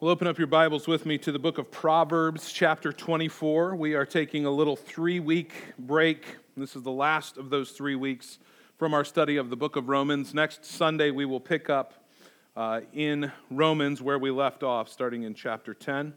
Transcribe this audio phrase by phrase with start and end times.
[0.00, 3.76] Well, open up your Bibles with me to the book of Proverbs, chapter 24.
[3.76, 6.38] We are taking a little three week break.
[6.56, 8.38] This is the last of those three weeks
[8.78, 10.32] from our study of the book of Romans.
[10.32, 12.08] Next Sunday, we will pick up
[12.56, 16.14] uh, in Romans where we left off, starting in chapter 10.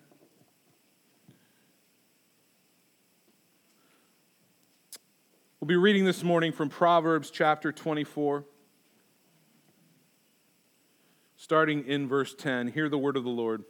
[5.59, 8.45] We'll be reading this morning from Proverbs chapter 24,
[11.43, 12.69] starting in verse 10.
[12.69, 13.65] Hear the word of the Lord.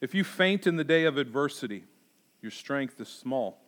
[0.00, 1.82] If you faint in the day of adversity,
[2.40, 3.58] your strength is small.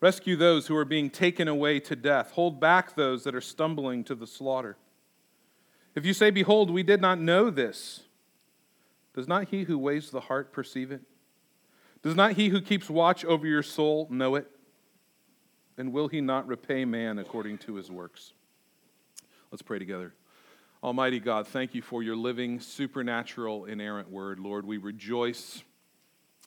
[0.00, 2.30] Rescue those who are being taken away to death.
[2.30, 4.78] Hold back those that are stumbling to the slaughter.
[5.94, 8.04] If you say, Behold, we did not know this,
[9.14, 11.02] does not he who weighs the heart perceive it?
[12.02, 14.50] Does not he who keeps watch over your soul know it?
[15.76, 18.32] And will he not repay man according to his works?
[19.50, 20.14] Let's pray together.
[20.82, 24.38] Almighty God, thank you for your living, supernatural, inerrant word.
[24.38, 25.62] Lord, we rejoice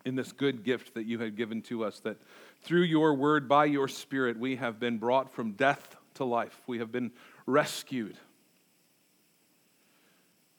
[0.05, 2.17] in this good gift that you have given to us, that
[2.61, 6.61] through your word, by your spirit, we have been brought from death to life.
[6.65, 7.11] We have been
[7.45, 8.17] rescued.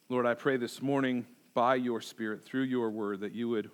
[0.08, 3.70] Lord, I pray this morning by your spirit, through your word, that you would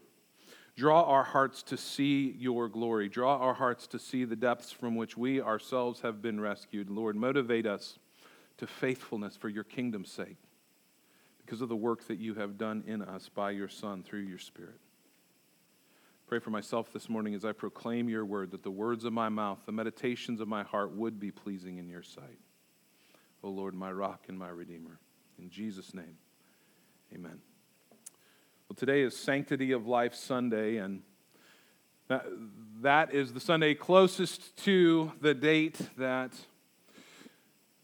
[0.76, 4.94] draw our hearts to see your glory, draw our hearts to see the depths from
[4.94, 6.88] which we ourselves have been rescued.
[6.88, 7.98] Lord, motivate us
[8.60, 10.36] to faithfulness for your kingdom's sake
[11.38, 14.38] because of the work that you have done in us by your Son through your
[14.38, 14.78] Spirit.
[16.26, 19.30] Pray for myself this morning as I proclaim your word, that the words of my
[19.30, 22.38] mouth, the meditations of my heart would be pleasing in your sight.
[23.42, 24.98] O Lord, my rock and my redeemer.
[25.38, 26.18] In Jesus' name,
[27.14, 27.40] amen.
[28.68, 31.00] Well, today is Sanctity of Life Sunday, and
[32.08, 32.26] that,
[32.82, 36.32] that is the Sunday closest to the date that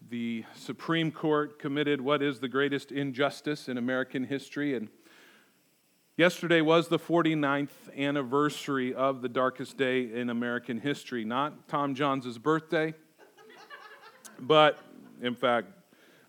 [0.08, 4.76] the Supreme Court committed what is the greatest injustice in American history.
[4.76, 4.88] And
[6.16, 11.24] yesterday was the 49th anniversary of the darkest day in American history.
[11.24, 12.94] Not Tom Johns' birthday,
[14.38, 14.78] but
[15.20, 15.68] in fact,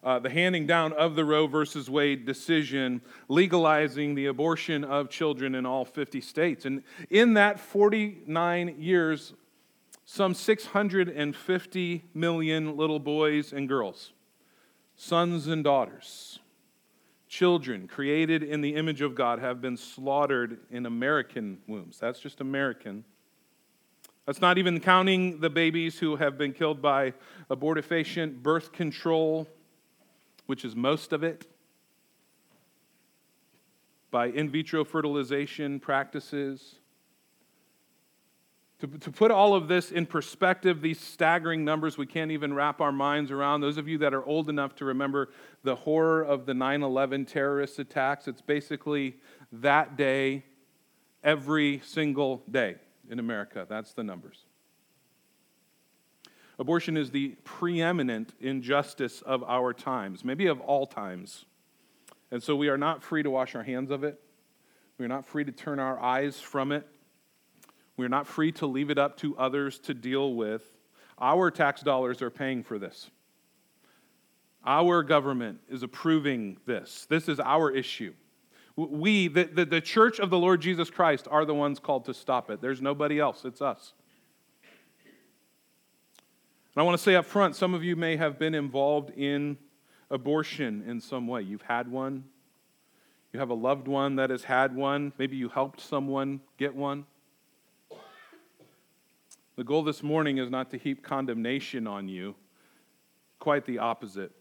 [0.03, 5.53] uh, the handing down of the Roe versus Wade decision, legalizing the abortion of children
[5.53, 6.65] in all 50 states.
[6.65, 9.33] And in that 49 years,
[10.09, 14.13] some 650 million little boys and girls,
[14.95, 16.39] sons and daughters,
[17.27, 21.99] children created in the image of God have been slaughtered in American wombs.
[21.99, 23.03] That's just American.
[24.25, 27.13] That's not even counting the babies who have been killed by
[27.51, 29.45] abortifacient birth control,
[30.45, 31.47] which is most of it,
[34.09, 36.75] by in vitro fertilization practices
[38.79, 42.79] to, to put all of this in perspective, these staggering numbers we can't even wrap
[42.79, 45.29] our minds around, those of you that are old enough to remember
[45.63, 49.17] the horror of the 9 11 terrorist attacks, it's basically
[49.51, 50.43] that day,
[51.23, 52.75] every single day
[53.09, 53.65] in America.
[53.67, 54.45] That's the numbers.
[56.59, 61.45] Abortion is the preeminent injustice of our times, maybe of all times.
[62.31, 64.19] And so we are not free to wash our hands of it.
[64.97, 66.87] We are not free to turn our eyes from it.
[67.97, 70.61] We're not free to leave it up to others to deal with.
[71.19, 73.09] Our tax dollars are paying for this.
[74.65, 77.07] Our government is approving this.
[77.09, 78.13] This is our issue.
[78.75, 82.13] We, the, the, the, church of the Lord Jesus Christ, are the ones called to
[82.13, 82.61] stop it.
[82.61, 83.93] There's nobody else, it's us.
[86.75, 89.57] And I want to say up front some of you may have been involved in
[90.11, 91.41] abortion in some way.
[91.41, 92.25] You've had one,
[93.33, 97.05] you have a loved one that has had one, maybe you helped someone get one.
[99.57, 102.35] The goal this morning is not to heap condemnation on you,
[103.39, 104.31] quite the opposite.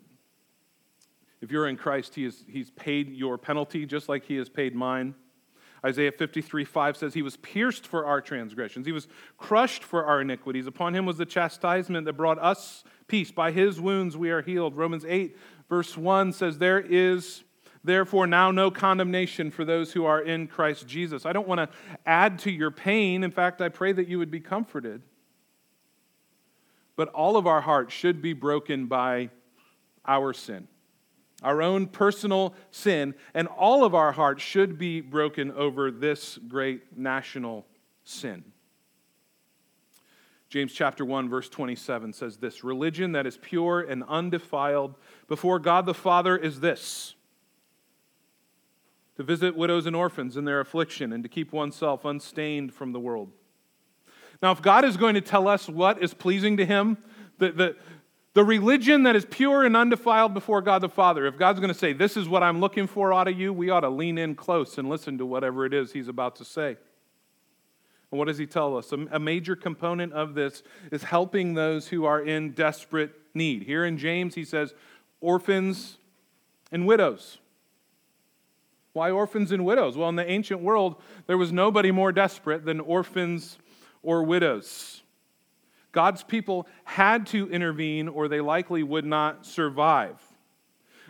[1.40, 4.74] If you're in Christ, he is, He's paid your penalty just like He has paid
[4.74, 5.14] mine.
[5.84, 10.20] Isaiah 53 5 says, He was pierced for our transgressions, He was crushed for our
[10.20, 10.66] iniquities.
[10.66, 13.30] Upon Him was the chastisement that brought us peace.
[13.30, 14.76] By His wounds we are healed.
[14.76, 15.34] Romans 8,
[15.70, 17.42] verse 1 says, There is
[17.86, 21.24] therefore now no condemnation for those who are in Christ Jesus.
[21.24, 21.68] I don't want to
[22.04, 23.24] add to your pain.
[23.24, 25.02] In fact, I pray that you would be comforted.
[26.96, 29.30] But all of our hearts should be broken by
[30.06, 30.68] our sin,
[31.42, 36.96] our own personal sin, and all of our hearts should be broken over this great
[36.96, 37.66] national
[38.04, 38.44] sin.
[40.48, 44.94] James chapter 1 verse 27 says this, religion that is pure and undefiled
[45.26, 47.15] before God the Father is this:
[49.16, 53.00] to visit widows and orphans in their affliction, and to keep oneself unstained from the
[53.00, 53.30] world.
[54.42, 56.98] Now, if God is going to tell us what is pleasing to Him,
[57.38, 57.76] the, the,
[58.34, 61.24] The religion that is pure and undefiled before God the Father.
[61.24, 63.70] If God's going to say, This is what I'm looking for out of you, we
[63.70, 66.76] ought to lean in close and listen to whatever it is He's about to say.
[68.10, 68.92] And what does He tell us?
[68.92, 73.62] A major component of this is helping those who are in desperate need.
[73.62, 74.74] Here in James, He says,
[75.22, 75.96] Orphans
[76.70, 77.38] and widows.
[78.96, 79.94] Why orphans and widows?
[79.94, 80.96] Well, in the ancient world,
[81.26, 83.58] there was nobody more desperate than orphans
[84.02, 85.02] or widows.
[85.92, 90.18] God's people had to intervene or they likely would not survive.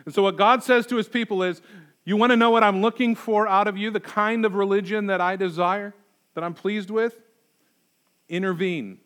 [0.03, 1.61] And so, what God says to his people is,
[2.03, 5.07] You want to know what I'm looking for out of you, the kind of religion
[5.07, 5.93] that I desire,
[6.33, 7.17] that I'm pleased with?
[8.27, 8.97] Intervene.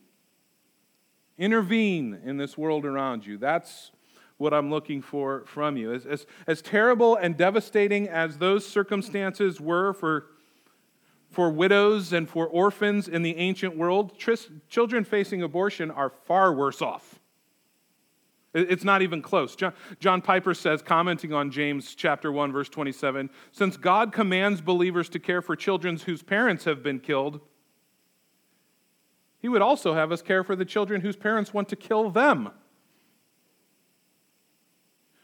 [1.38, 3.38] Intervene in this world around you.
[3.38, 3.92] That's
[4.42, 5.94] what I'm looking for from you.
[5.94, 10.28] As, as, as terrible and devastating as those circumstances were for,
[11.30, 16.54] for widows and for orphans in the ancient world, tris, children facing abortion are far
[16.54, 17.20] worse off.
[18.54, 19.56] It's not even close.
[19.56, 25.08] John, John Piper says, commenting on James chapter 1, verse 27, since God commands believers
[25.10, 27.40] to care for children whose parents have been killed,
[29.40, 32.50] he would also have us care for the children whose parents want to kill them.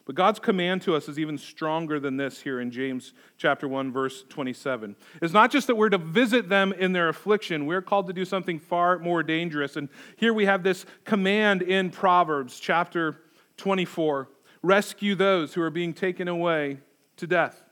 [0.08, 3.92] But God's command to us is even stronger than this here in James chapter 1
[3.92, 4.96] verse 27.
[5.22, 8.24] It's not just that we're to visit them in their affliction, we're called to do
[8.24, 9.76] something far more dangerous.
[9.76, 13.18] And here we have this command in Proverbs chapter
[13.58, 14.30] 24.
[14.64, 16.78] Rescue those who are being taken away
[17.18, 17.66] to death.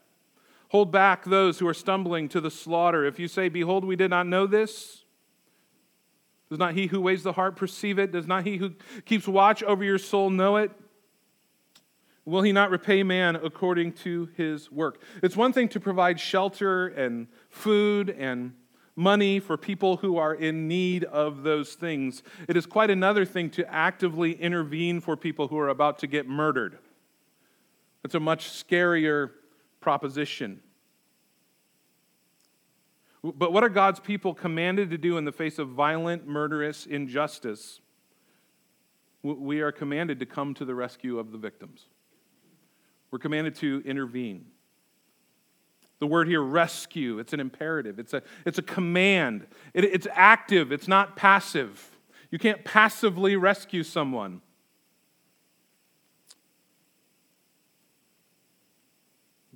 [0.70, 3.06] Hold back those who are stumbling to the slaughter.
[3.06, 5.06] If you say, Behold, we did not know this,
[6.50, 8.12] does not he who weighs the heart perceive it?
[8.12, 8.74] Does not he who
[9.06, 10.72] keeps watch over your soul know it?
[12.26, 15.00] Will he not repay man according to his work?
[15.22, 18.54] It's one thing to provide shelter and food and
[18.96, 22.24] money for people who are in need of those things.
[22.48, 26.28] It is quite another thing to actively intervene for people who are about to get
[26.28, 26.80] murdered.
[28.04, 29.32] It's a much scarier
[29.80, 30.62] proposition.
[33.24, 37.82] But what are God's people commanded to do in the face of violent, murderous injustice?
[39.24, 41.88] We are commanded to come to the rescue of the victims.
[43.12, 44.46] We're commanded to intervene.
[46.00, 49.48] The word here, rescue, it's an imperative, it's a, it's a command.
[49.74, 51.98] It, it's active, it's not passive.
[52.32, 54.42] You can't passively rescue someone.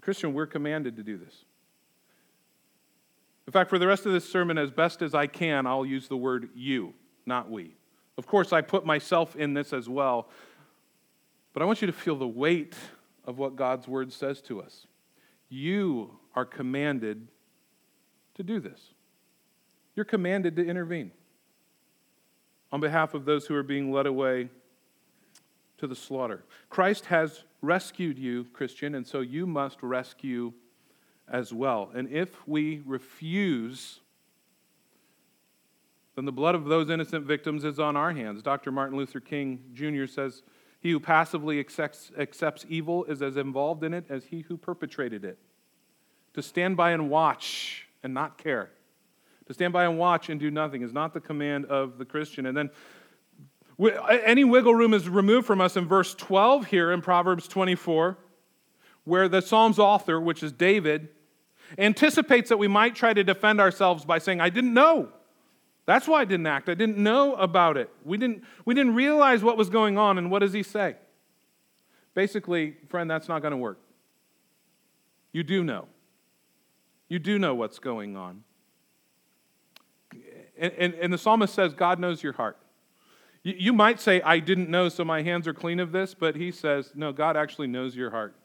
[0.09, 1.45] Christian, we're commanded to do this.
[3.45, 6.07] In fact, for the rest of this sermon, as best as I can, I'll use
[6.07, 6.95] the word you,
[7.27, 7.75] not we.
[8.17, 10.29] Of course, I put myself in this as well,
[11.53, 12.73] but I want you to feel the weight
[13.29, 14.87] of what God's word says to us.
[15.49, 17.27] You are commanded
[18.33, 18.81] to do this.
[19.95, 21.11] You're commanded to intervene
[22.71, 24.49] on behalf of those who are being led away
[25.77, 26.43] to the slaughter.
[26.71, 30.51] Christ has rescued you, Christian, and so you must rescue
[31.31, 31.91] as well.
[31.93, 33.99] And if we refuse,
[36.15, 38.41] then the blood of those innocent victims is on our hands.
[38.41, 38.71] Dr.
[38.71, 40.07] Martin Luther King Jr.
[40.07, 40.41] says,
[40.79, 45.25] he who passively accepts, accepts evil is as involved in it as he who perpetrated
[45.25, 45.37] it.
[46.33, 48.69] To stand by and watch and not care,
[49.47, 52.45] to stand by and watch and do nothing is not the command of the Christian.
[52.45, 52.69] And then
[54.25, 58.17] any wiggle room is removed from us in verse 12 here in Proverbs 24,
[59.05, 61.09] where the Psalm's author, which is David,
[61.77, 65.09] anticipates that we might try to defend ourselves by saying, I didn't know.
[65.89, 66.69] That's why I didn't act.
[66.69, 67.89] I didn't know about it.
[68.05, 70.19] We didn't, we didn't realize what was going on.
[70.19, 70.95] And what does he say?
[72.13, 73.79] Basically, friend, that's not going to work.
[75.31, 75.87] You do know.
[77.07, 78.43] You do know what's going on.
[80.59, 82.59] And, and, and the psalmist says, God knows your heart.
[83.41, 86.35] You, you might say, I didn't know, so my hands are clean of this, but
[86.35, 88.35] he says, no, God actually knows your heart.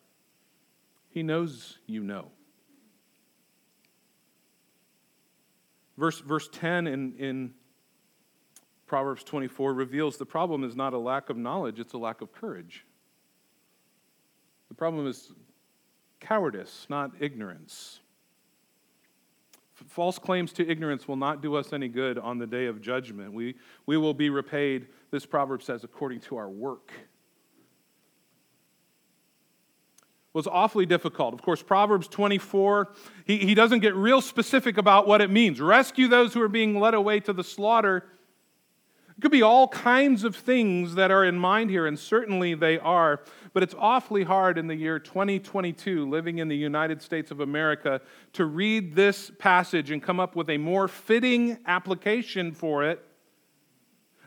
[1.11, 2.31] He knows you know.
[5.97, 7.55] Verse, verse 10 in, in
[8.87, 12.33] Proverbs 24 reveals the problem is not a lack of knowledge, it's a lack of
[12.33, 12.85] courage.
[14.69, 15.33] The problem is
[16.21, 18.01] cowardice, not ignorance.
[19.75, 23.33] False claims to ignorance will not do us any good on the day of judgment.
[23.33, 26.93] We, we will be repaid, this proverb says, according to our work
[30.35, 31.33] was awfully difficult.
[31.33, 32.93] Of course, Proverbs 24,
[33.25, 35.61] he, he doesn't get real specific about what it means.
[35.61, 38.05] Rescue those who are being led away to the slaughter.
[39.17, 42.81] It could be all kinds of things that are in mind here, and certainly they
[42.81, 43.21] are,
[43.53, 48.01] but it's awfully hard in the year 2022, living in the United States of America,
[48.33, 53.07] to read this passage and come up with a more fitting application for it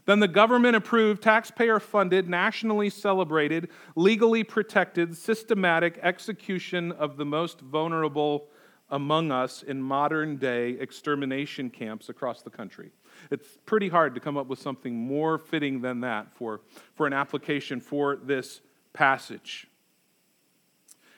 [0.07, 7.59] than the government approved, taxpayer funded, nationally celebrated, legally protected, systematic execution of the most
[7.59, 8.47] vulnerable
[8.89, 12.89] among us in modern day extermination camps across the country.
[13.31, 16.61] It's pretty hard to come up with something more fitting than that for,
[16.95, 18.61] for an application for this
[18.93, 19.67] passage.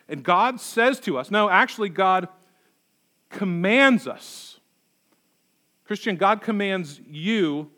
[0.07, 2.27] And God says to us, no, actually, God
[3.29, 4.59] commands us.
[5.85, 7.69] Christian, God commands you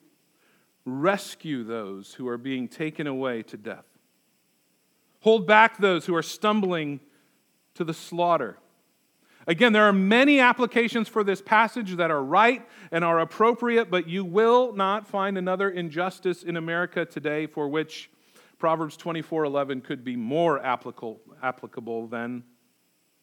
[0.85, 3.85] rescue those who are being taken away to death.
[5.21, 6.99] Hold back those who are stumbling
[7.75, 8.57] to the slaughter.
[9.47, 14.07] Again, there are many applications for this passage that are right and are appropriate, but
[14.07, 18.09] you will not find another injustice in America today for which
[18.59, 22.43] Proverbs 24:11 could be more applicable, applicable than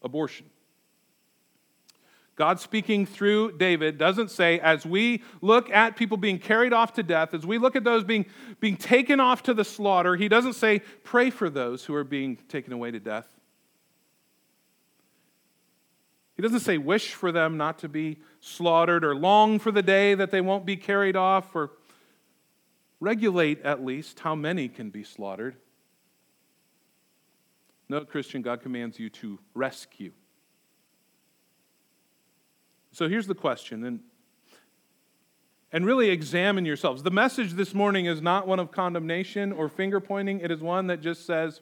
[0.03, 0.51] abortion.
[2.39, 7.03] God speaking through David doesn't say, as we look at people being carried off to
[7.03, 8.27] death, as we look at those being,
[8.61, 12.37] being taken off to the slaughter, he doesn't say, pray for those who are being
[12.49, 13.27] taken away to death.
[16.37, 20.15] He doesn't say, wish for them not to be slaughtered or long for the day
[20.15, 21.73] that they won't be carried off or
[23.01, 25.57] regulate at least how many can be slaughtered.
[27.89, 30.13] No, Christian, God commands you to rescue.
[32.99, 34.01] So here's the question, and,
[35.71, 37.05] and really examine yourselves.
[37.05, 40.89] The message this morning is not one of condemnation or finger pointing, it is one
[40.89, 41.61] that just says,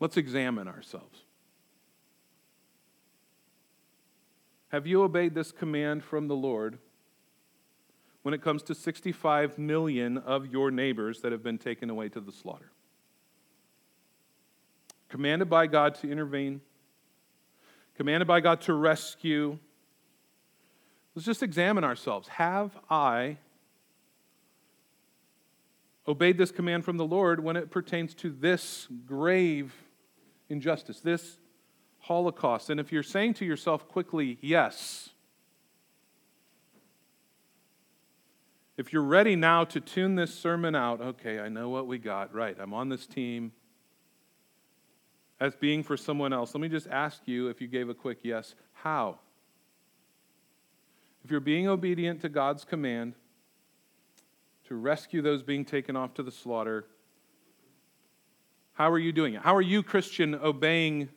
[0.00, 1.22] let's examine ourselves.
[4.72, 6.80] Have you obeyed this command from the Lord
[8.22, 12.20] when it comes to 65 million of your neighbors that have been taken away to
[12.20, 12.72] the slaughter?
[15.08, 16.62] Commanded by God to intervene,
[17.94, 19.56] commanded by God to rescue.
[21.18, 22.28] Let's just examine ourselves.
[22.28, 23.38] Have I
[26.06, 29.74] obeyed this command from the Lord when it pertains to this grave
[30.48, 31.38] injustice, this
[31.98, 32.70] Holocaust?
[32.70, 35.10] And if you're saying to yourself quickly, yes,
[38.76, 42.32] if you're ready now to tune this sermon out, okay, I know what we got.
[42.32, 43.50] Right, I'm on this team
[45.40, 46.54] as being for someone else.
[46.54, 49.18] Let me just ask you if you gave a quick yes, how?
[51.28, 53.12] If you're being obedient to God's command
[54.64, 56.86] to rescue those being taken off to the slaughter,
[58.72, 59.42] how are you doing it?
[59.42, 61.10] How are you, Christian, obeying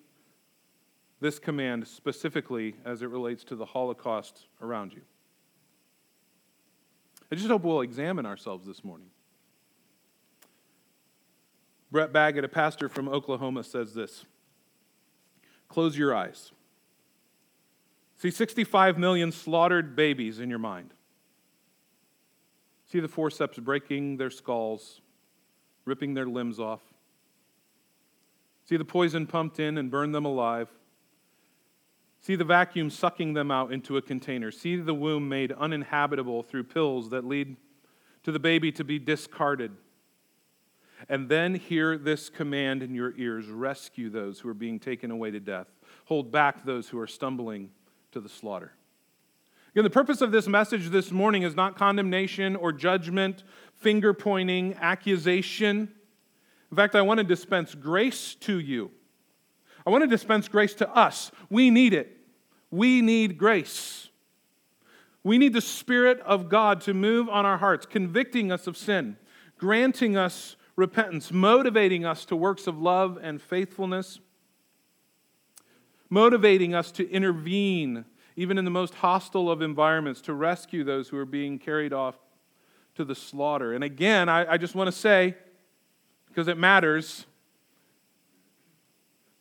[1.22, 5.00] this command specifically as it relates to the Holocaust around you?
[7.32, 9.08] I just hope we'll examine ourselves this morning.
[11.90, 14.26] Brett Baggett, a pastor from Oklahoma, says this
[15.70, 16.52] Close your eyes.
[18.22, 20.94] See 65 million slaughtered babies in your mind.
[22.86, 25.02] See the forceps breaking their skulls,
[25.86, 26.82] ripping their limbs off.
[28.70, 30.70] See the poison pumped in and burn them alive.
[32.20, 34.52] See the vacuum sucking them out into a container.
[34.52, 37.58] See the womb made uninhabitable through pills that lead
[38.22, 39.72] to the baby to be discarded
[41.10, 45.32] and then hear this command in your ears rescue those who are being taken away
[45.32, 45.66] to death,
[46.06, 47.72] hold back those who are stumbling
[48.12, 48.74] to the slaughter.
[49.74, 53.44] Again, the purpose of this message this morning is not condemnation or judgment,
[53.76, 55.90] finger pointing, accusation.
[56.70, 58.92] In fact, I want to dispense grace to you.
[59.86, 61.32] I want to dispense grace to us.
[61.50, 62.18] We need it.
[62.70, 64.10] We need grace.
[65.24, 69.18] We need the Spirit of God to move on our hearts, convicting us of sin,
[69.58, 74.20] granting us repentance, motivating us to works of love and faithfulness,
[76.12, 81.18] motivating us to intervene, even in the most hostile of environments, to rescue those who
[81.18, 82.20] are being carried off
[82.96, 83.74] to the slaughter.
[83.74, 85.36] And again, I, I just want to say,
[86.28, 87.26] because it matters,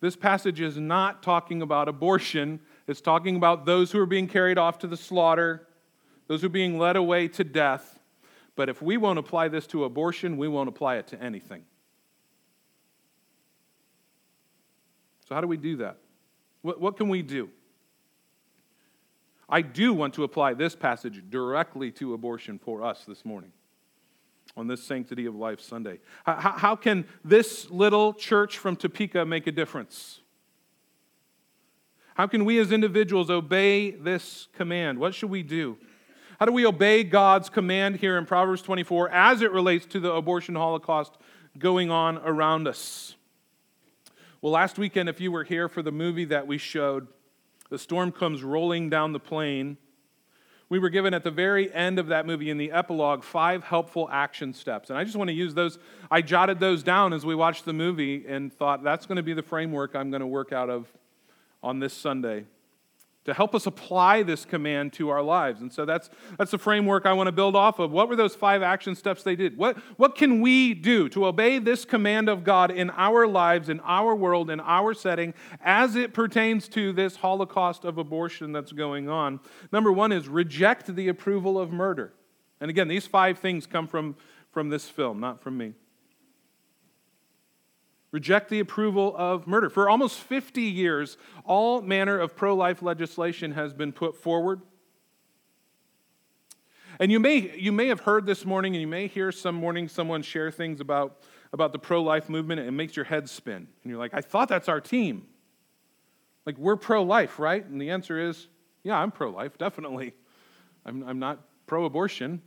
[0.00, 2.60] this passage is not talking about abortion.
[2.86, 5.66] It's talking about those who are being carried off to the slaughter,
[6.28, 7.98] those who are being led away to death.
[8.54, 11.64] But if we won't apply this to abortion, we won't apply it to anything.
[15.28, 15.98] So, how do we do that?
[16.62, 17.50] What, what can we do?
[19.48, 23.52] I do want to apply this passage directly to abortion for us this morning
[24.56, 25.98] on this Sanctity of Life Sunday.
[26.24, 30.20] How, how can this little church from Topeka make a difference?
[32.14, 34.98] How can we as individuals obey this command?
[34.98, 35.78] What should we do?
[36.38, 40.12] How do we obey God's command here in Proverbs 24 as it relates to the
[40.12, 41.16] abortion holocaust
[41.58, 43.14] going on around us?
[44.42, 47.08] Well, last weekend, if you were here for the movie that we showed,
[47.68, 49.76] the storm comes rolling down the plain.
[50.70, 54.08] we were given at the very end of that movie in the epilogue five helpful
[54.10, 54.88] action steps.
[54.88, 55.78] And I just want to use those.
[56.10, 59.34] I jotted those down as we watched the movie and thought that's going to be
[59.34, 60.86] the framework I'm going to work out of
[61.62, 62.46] on this Sunday
[63.24, 65.60] to help us apply this command to our lives.
[65.60, 66.08] And so that's,
[66.38, 67.90] that's the framework I want to build off of.
[67.90, 69.58] What were those five action steps they did?
[69.58, 73.80] What, what can we do to obey this command of God in our lives, in
[73.80, 79.08] our world, in our setting, as it pertains to this holocaust of abortion that's going
[79.08, 79.40] on?
[79.70, 82.14] Number one is reject the approval of murder.
[82.60, 84.16] And again, these five things come from,
[84.50, 85.74] from this film, not from me
[88.12, 89.70] reject the approval of murder.
[89.70, 94.62] For almost 50 years, all manner of pro life legislation has been put forward.
[96.98, 99.88] And you may, you may have heard this morning, and you may hear some morning
[99.88, 103.56] someone share things about, about the pro life movement, and it makes your head spin.
[103.56, 105.26] And you're like, I thought that's our team.
[106.44, 107.64] Like, we're pro life, right?
[107.64, 108.48] And the answer is,
[108.82, 110.12] yeah, I'm pro life, definitely.
[110.84, 112.42] I'm, I'm not pro abortion.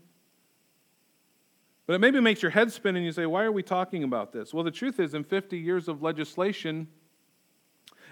[1.85, 4.31] But it maybe makes your head spin and you say, why are we talking about
[4.31, 4.53] this?
[4.53, 6.87] Well, the truth is, in 50 years of legislation,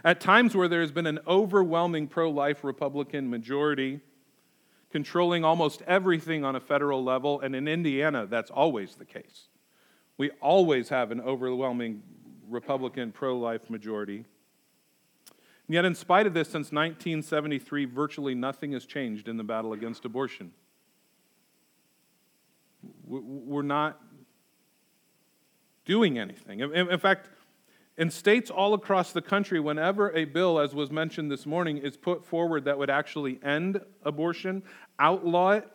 [0.04, 4.02] at times where there has been an overwhelming pro life Republican majority
[4.92, 9.48] controlling almost everything on a federal level, and in Indiana, that's always the case.
[10.18, 12.04] We always have an overwhelming
[12.50, 14.26] Republican pro life majority.
[15.68, 19.72] And yet, in spite of this, since 1973, virtually nothing has changed in the battle
[19.72, 20.52] against abortion.
[23.12, 24.02] We're not
[25.84, 26.62] doing anything.
[26.62, 27.30] In fact,
[27.98, 31.98] in states all across the country, whenever a bill, as was mentioned this morning, is
[31.98, 34.64] put forward that would actually end abortion,
[34.98, 35.68] outlaw it,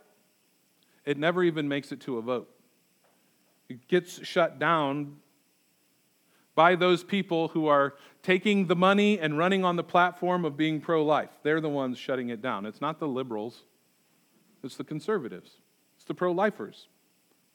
[1.05, 2.49] it never even makes it to a vote.
[3.69, 5.17] It gets shut down
[6.55, 10.81] by those people who are taking the money and running on the platform of being
[10.81, 11.31] pro life.
[11.43, 12.65] They're the ones shutting it down.
[12.65, 13.65] It's not the liberals,
[14.65, 15.51] it's the conservatives,
[15.97, 16.89] it's the pro lifers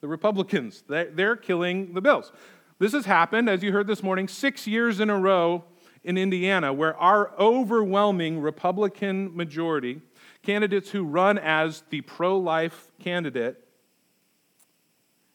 [0.02, 0.84] the Republicans.
[0.88, 2.32] They're killing the bills.
[2.80, 5.64] This has happened, as you heard this morning, six years in a row
[6.04, 10.02] in Indiana, where our overwhelming Republican majority,
[10.42, 13.64] candidates who run as the pro life candidate,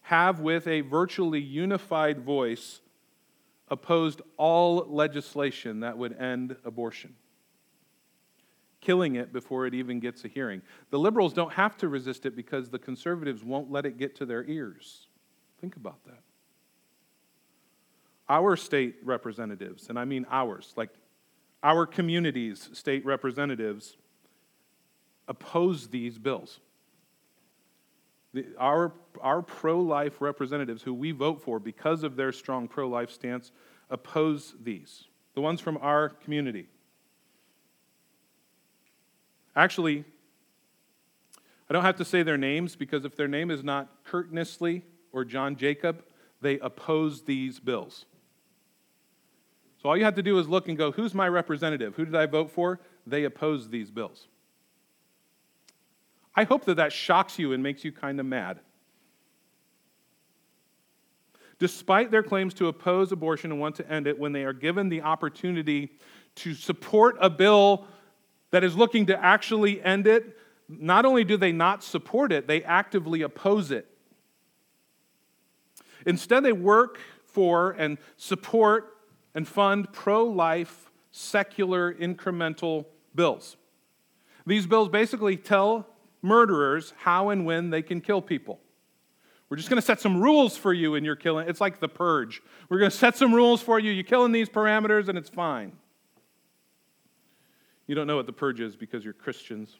[0.02, 2.80] have, with a virtually unified voice,
[3.68, 7.14] opposed all legislation that would end abortion
[8.86, 10.62] killing it before it even gets a hearing.
[10.90, 14.26] The liberals don't have to resist it because the conservatives won't let it get to
[14.26, 15.08] their ears.
[15.60, 16.20] Think about that.
[18.28, 20.90] Our state representatives, and I mean ours, like
[21.64, 23.96] our community's state representatives,
[25.26, 26.60] oppose these bills.
[28.34, 32.88] The, our our pro life representatives, who we vote for because of their strong pro
[32.88, 33.50] life stance,
[33.90, 35.04] oppose these.
[35.34, 36.68] The ones from our community.
[39.56, 40.04] Actually,
[41.68, 44.82] I don't have to say their names because if their name is not Curt Nisly
[45.12, 46.04] or John Jacob,
[46.40, 48.04] they oppose these bills.
[49.82, 51.96] So all you have to do is look and go, who's my representative?
[51.96, 52.80] Who did I vote for?
[53.06, 54.28] They oppose these bills.
[56.34, 58.60] I hope that that shocks you and makes you kind of mad.
[61.58, 64.90] Despite their claims to oppose abortion and want to end it, when they are given
[64.90, 65.92] the opportunity
[66.36, 67.86] to support a bill
[68.56, 70.34] that is looking to actually end it,
[70.66, 73.86] not only do they not support it, they actively oppose it.
[76.06, 78.96] Instead, they work for and support
[79.34, 83.58] and fund pro life, secular, incremental bills.
[84.46, 85.86] These bills basically tell
[86.22, 88.58] murderers how and when they can kill people.
[89.50, 91.46] We're just going to set some rules for you in your killing.
[91.46, 92.40] It's like the purge.
[92.70, 93.92] We're going to set some rules for you.
[93.92, 95.72] You're killing these parameters, and it's fine.
[97.86, 99.76] You don't know what the purge is because you're Christians.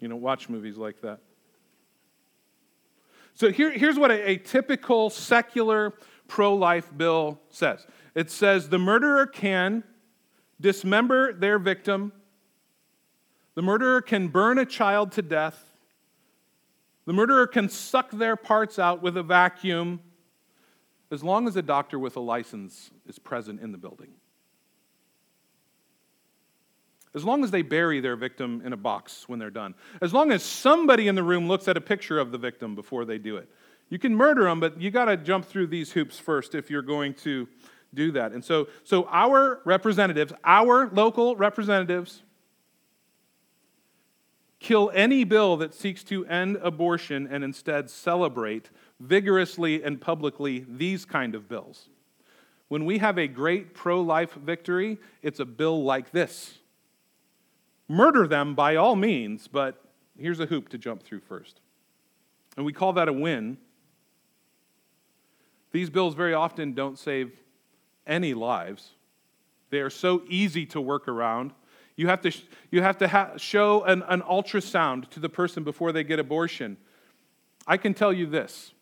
[0.00, 1.20] You don't watch movies like that.
[3.34, 5.94] So here, here's what a, a typical secular
[6.28, 9.84] pro life bill says it says the murderer can
[10.60, 12.12] dismember their victim,
[13.54, 15.72] the murderer can burn a child to death,
[17.06, 20.00] the murderer can suck their parts out with a vacuum
[21.10, 24.12] as long as a doctor with a license is present in the building
[27.14, 30.32] as long as they bury their victim in a box when they're done, as long
[30.32, 33.36] as somebody in the room looks at a picture of the victim before they do
[33.36, 33.48] it.
[33.90, 36.80] You can murder them, but you got to jump through these hoops first if you're
[36.80, 37.46] going to
[37.92, 38.32] do that.
[38.32, 42.22] And so, so our representatives, our local representatives,
[44.60, 51.04] kill any bill that seeks to end abortion and instead celebrate vigorously and publicly these
[51.04, 51.88] kind of bills.
[52.68, 56.60] When we have a great pro life victory, it's a bill like this
[57.88, 59.82] murder them by all means, but
[60.18, 61.60] here's a hoop to jump through first.
[62.56, 63.58] And we call that a win.
[65.72, 67.32] These bills very often don't save
[68.06, 68.90] any lives.
[69.70, 71.52] They are so easy to work around.
[71.96, 72.32] You have to,
[72.70, 76.76] you have to ha- show an, an ultrasound to the person before they get abortion.
[77.66, 78.72] I can tell you this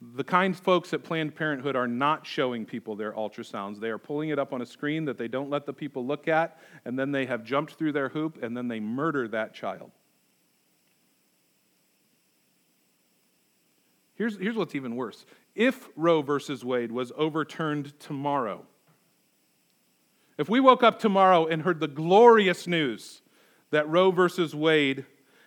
[0.00, 3.80] the kind folks at Planned Parenthood are not showing people their ultrasounds.
[3.80, 6.28] They are pulling it up on a screen that they don't let the people look
[6.28, 9.90] at, and then they have jumped through their hoop, and then they murder that child.
[14.14, 15.24] Here's, here's what's even worse.
[15.54, 18.66] If Roe versus Wade was overturned tomorrow,
[20.36, 23.22] if we woke up tomorrow and heard the glorious news
[23.70, 25.04] that Roe versus Wade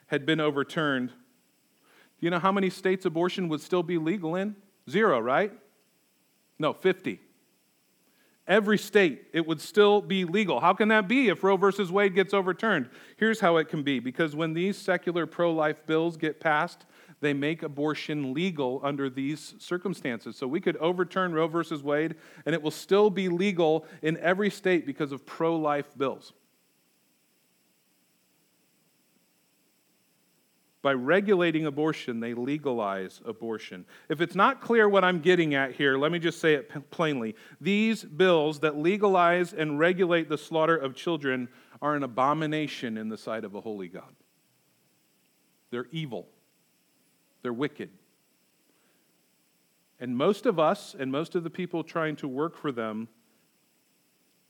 [0.07, 1.11] had been overturned,
[2.21, 4.55] you know how many states abortion would still be legal in?
[4.89, 5.51] Zero, right?
[6.57, 7.19] No, 50.
[8.47, 10.59] Every state, it would still be legal.
[10.59, 12.89] How can that be if Roe versus Wade gets overturned?
[13.17, 16.85] Here's how it can be because when these secular pro life bills get passed,
[17.21, 20.35] they make abortion legal under these circumstances.
[20.35, 24.49] So we could overturn Roe versus Wade, and it will still be legal in every
[24.49, 26.33] state because of pro life bills.
[30.81, 33.85] By regulating abortion, they legalize abortion.
[34.09, 37.35] If it's not clear what I'm getting at here, let me just say it plainly.
[37.59, 41.49] These bills that legalize and regulate the slaughter of children
[41.83, 44.15] are an abomination in the sight of a holy God.
[45.69, 46.27] They're evil,
[47.43, 47.91] they're wicked.
[49.99, 53.07] And most of us and most of the people trying to work for them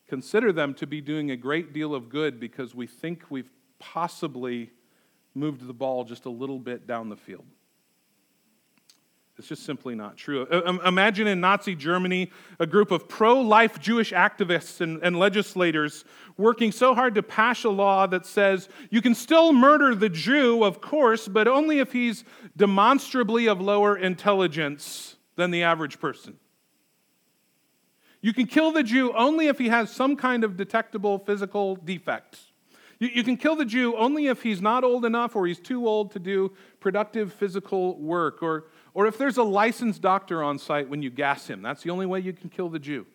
[0.08, 4.72] consider them to be doing a great deal of good because we think we've possibly
[5.34, 7.46] moved the ball just a little bit down the field.
[9.38, 10.46] It's just simply not true.
[10.52, 15.18] Uh, um, imagine in Nazi Germany a group of pro life Jewish activists and, and,
[15.18, 16.06] legislators
[16.38, 20.64] working so hard to pass a law that says you can still murder the Jew,
[20.64, 22.24] of course, but only if he's
[22.56, 26.38] demonstrably of lower intelligence than the average person.
[28.22, 32.38] You can kill the Jew only if he has some kind of detectable physical defect.
[33.02, 35.86] You, you can kill the Jew only if he's not old enough or he's too
[35.86, 40.88] old to do productive physical work, or, or if there's a licensed doctor on site
[40.88, 41.62] when you gas him.
[41.62, 43.06] That's the only way you can kill the Jew.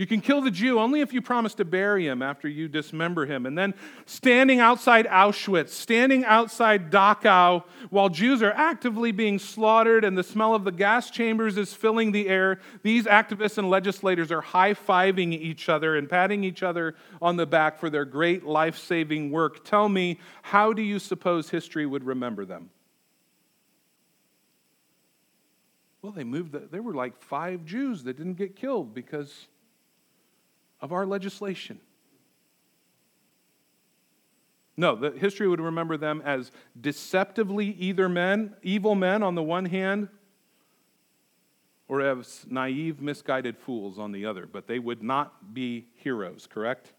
[0.00, 3.26] You can kill the Jew only if you promise to bury him after you dismember
[3.26, 3.44] him.
[3.44, 3.74] And then
[4.06, 10.54] standing outside Auschwitz, standing outside Dachau, while Jews are actively being slaughtered and the smell
[10.54, 15.34] of the gas chambers is filling the air, these activists and legislators are high fiving
[15.34, 19.66] each other and patting each other on the back for their great life saving work.
[19.66, 22.70] Tell me, how do you suppose history would remember them?
[26.00, 29.48] Well, they moved, the, there were like five Jews that didn't get killed because
[30.80, 31.80] of our legislation.
[34.76, 39.66] No, the history would remember them as deceptively either men, evil men on the one
[39.66, 40.08] hand,
[41.86, 46.92] or as naive, misguided fools on the other, but they would not be heroes, correct?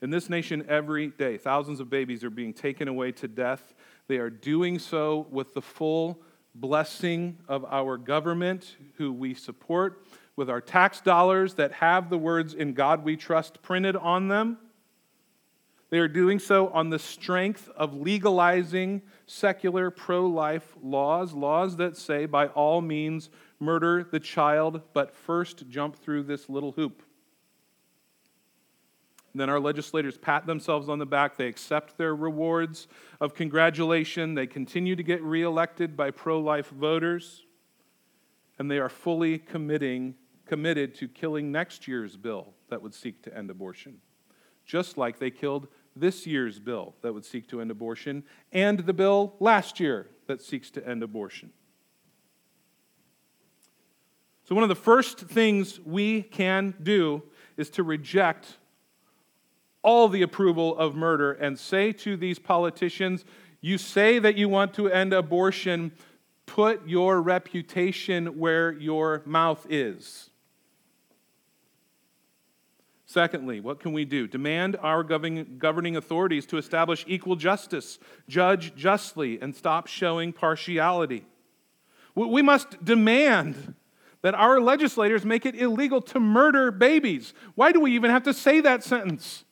[0.00, 3.74] In this nation, every day, thousands of babies are being taken away to death.
[4.08, 6.22] They are doing so with the full
[6.54, 12.54] blessing of our government, who we support with our tax dollars that have the words
[12.54, 14.58] in God we trust printed on them.
[15.90, 21.98] They are doing so on the strength of legalizing secular pro life laws, laws that
[21.98, 23.28] say, by all means,
[23.60, 27.02] murder the child, but first jump through this little hoop.
[29.34, 31.36] Then our legislators pat themselves on the back.
[31.36, 32.86] They accept their rewards
[33.20, 34.34] of congratulation.
[34.34, 37.46] They continue to get reelected by pro life voters.
[38.58, 40.14] And they are fully committing,
[40.44, 43.98] committed to killing next year's bill that would seek to end abortion,
[44.66, 48.92] just like they killed this year's bill that would seek to end abortion and the
[48.92, 51.50] bill last year that seeks to end abortion.
[54.44, 57.22] So, one of the first things we can do
[57.56, 58.58] is to reject
[59.82, 63.24] all the approval of murder and say to these politicians,
[63.60, 65.92] You say that you want to end abortion,
[66.46, 70.30] put your reputation where your mouth is.
[73.06, 74.26] Secondly, what can we do?
[74.26, 81.26] Demand our governing authorities to establish equal justice, judge justly, and stop showing partiality.
[82.14, 83.74] We must demand
[84.22, 87.34] that our legislators make it illegal to murder babies.
[87.54, 89.44] Why do we even have to say that sentence?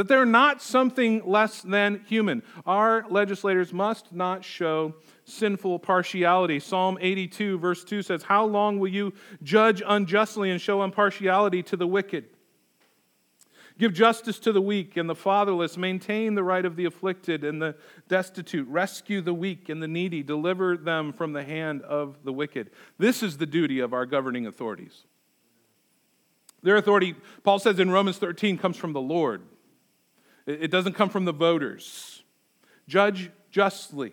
[0.00, 2.42] That they're not something less than human.
[2.64, 4.94] Our legislators must not show
[5.26, 6.58] sinful partiality.
[6.58, 11.76] Psalm 82, verse 2 says, How long will you judge unjustly and show impartiality to
[11.76, 12.24] the wicked?
[13.76, 15.76] Give justice to the weak and the fatherless.
[15.76, 17.76] Maintain the right of the afflicted and the
[18.08, 18.66] destitute.
[18.68, 20.22] Rescue the weak and the needy.
[20.22, 22.70] Deliver them from the hand of the wicked.
[22.96, 25.04] This is the duty of our governing authorities.
[26.62, 29.42] Their authority, Paul says in Romans 13, comes from the Lord,
[30.50, 32.22] it doesn't come from the voters.
[32.88, 34.12] Judge justly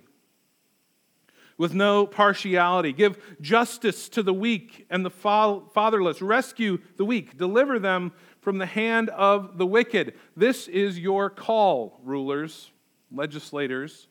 [1.57, 2.93] with no partiality.
[2.93, 6.21] Give justice to the weak and the fatherless.
[6.21, 7.37] Rescue the weak.
[7.37, 10.13] Deliver them from the hand of the wicked.
[10.35, 12.71] This is your call, rulers,
[13.11, 14.07] legislators.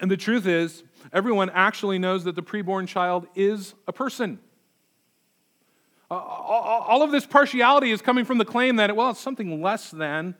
[0.00, 4.40] And the truth is, everyone actually knows that the preborn child is a person.
[6.14, 9.90] Uh, all of this partiality is coming from the claim that, well, it's something less
[9.90, 10.34] than.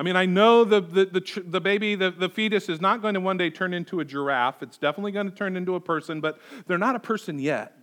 [0.00, 3.14] I mean, I know the, the, the, the, baby, the, the fetus is not going
[3.14, 4.62] to one day turn into a giraffe.
[4.62, 7.76] It's definitely going to turn into a person, but they're not a person yet.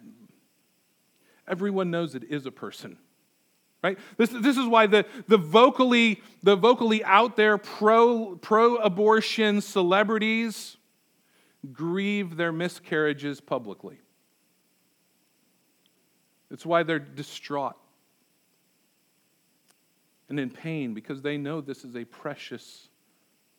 [1.47, 2.97] Everyone knows it is a person.
[3.81, 3.97] Right?
[4.17, 10.75] This, this is why the, the, vocally, the vocally out there pro, pro abortion celebrities
[11.71, 13.99] grieve their miscarriages publicly.
[16.51, 17.75] It's why they're distraught
[20.29, 22.87] and in pain because they know this is a precious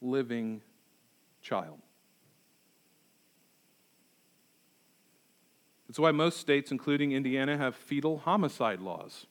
[0.00, 0.62] living
[1.42, 1.78] child.
[5.88, 9.26] It's why most states, including Indiana, have fetal homicide laws.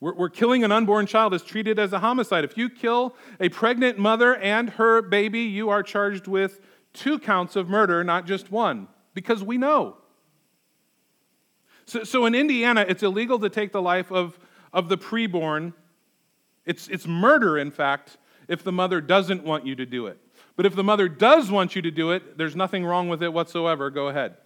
[0.00, 2.42] We're, killing an unborn child is treated as a homicide.
[2.42, 6.58] If you kill a pregnant mother and her baby, you are charged with
[6.92, 9.98] two counts of murder, not just one, because we know.
[11.92, 14.38] So, so in Indiana, it's illegal to take the life of
[14.72, 15.74] of the preborn.
[16.64, 18.16] It's, it's murder, in fact,
[18.48, 20.18] if the mother doesn't want you to do it.
[20.56, 23.32] But if the mother does want you to do it, there's nothing wrong with it
[23.32, 23.90] whatsoever.
[23.90, 24.36] Go ahead.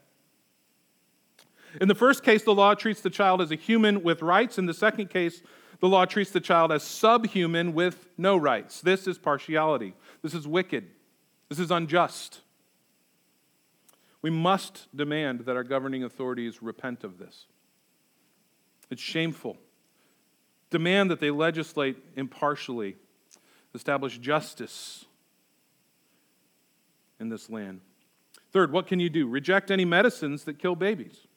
[1.80, 4.58] In the first case, the law treats the child as a human with rights.
[4.58, 5.42] In the second case,
[5.80, 8.80] the law treats the child as subhuman with no rights.
[8.80, 9.94] This is partiality.
[10.22, 10.86] This is wicked.
[11.50, 12.40] This is unjust.
[14.26, 17.46] We must demand that our governing authorities repent of this.
[18.90, 19.56] It's shameful
[20.68, 22.96] demand that they legislate impartially,
[23.72, 25.04] establish justice
[27.20, 27.82] in this land.
[28.50, 29.28] Third, what can you do?
[29.28, 31.28] Reject any medicines that kill babies.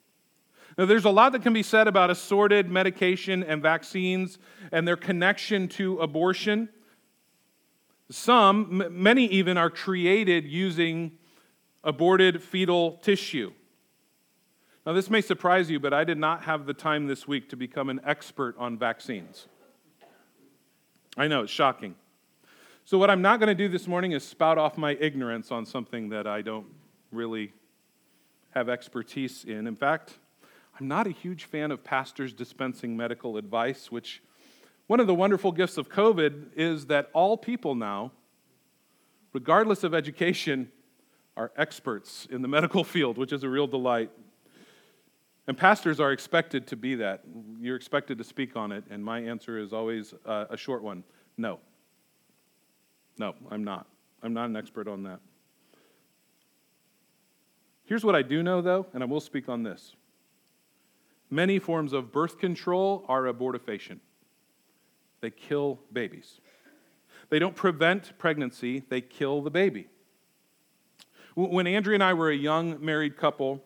[0.75, 4.39] Now, there's a lot that can be said about assorted medication and vaccines
[4.71, 6.69] and their connection to abortion.
[8.09, 11.18] Some, many even, are created using
[11.83, 13.51] aborted fetal tissue.
[14.85, 17.55] Now, this may surprise you, but I did not have the time this week to
[17.55, 19.47] become an expert on vaccines.
[21.17, 21.95] I know, it's shocking.
[22.85, 25.65] So, what I'm not going to do this morning is spout off my ignorance on
[25.65, 26.65] something that I don't
[27.11, 27.53] really
[28.51, 29.67] have expertise in.
[29.67, 30.17] In fact,
[30.79, 34.23] I'm not a huge fan of pastors dispensing medical advice, which
[34.87, 38.11] one of the wonderful gifts of COVID is that all people now,
[39.33, 40.71] regardless of education,
[41.39, 44.11] are experts in the medical field, which is a real delight.
[45.47, 47.23] And pastors are expected to be that.
[47.59, 51.03] You're expected to speak on it, and my answer is always uh, a short one
[51.37, 51.59] no.
[53.17, 53.87] No, I'm not.
[54.21, 55.21] I'm not an expert on that.
[57.85, 59.95] Here's what I do know, though, and I will speak on this.
[61.29, 63.99] Many forms of birth control are abortifacient,
[65.21, 66.41] they kill babies.
[67.29, 69.87] They don't prevent pregnancy, they kill the baby.
[71.35, 73.63] When Andrea and I were a young married couple,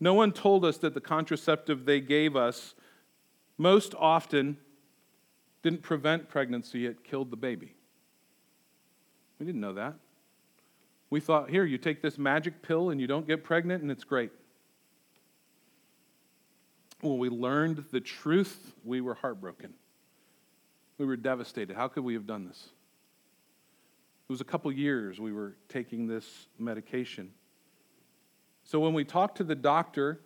[0.00, 2.74] no one told us that the contraceptive they gave us
[3.58, 4.56] most often
[5.62, 7.74] didn't prevent pregnancy, it killed the baby.
[9.38, 9.94] We didn't know that.
[11.10, 14.04] We thought, here, you take this magic pill and you don't get pregnant, and it's
[14.04, 14.32] great.
[17.00, 19.74] When we learned the truth, we were heartbroken.
[20.98, 21.76] We were devastated.
[21.76, 22.68] How could we have done this?
[24.32, 27.32] It was a couple years we were taking this medication.
[28.64, 30.22] So when we talked to the doctor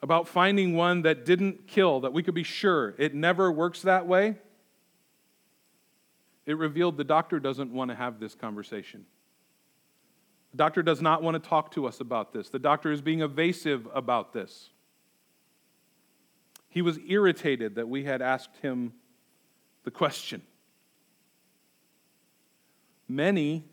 [0.00, 4.06] about finding one that didn't kill, that we could be sure it never works that
[4.06, 4.36] way,
[6.46, 9.04] it revealed the doctor doesn't want to have this conversation.
[10.52, 12.48] The doctor does not want to talk to us about this.
[12.48, 14.70] The doctor is being evasive about this.
[16.70, 18.94] He was irritated that we had asked him
[19.84, 20.40] the question.
[23.12, 23.66] Many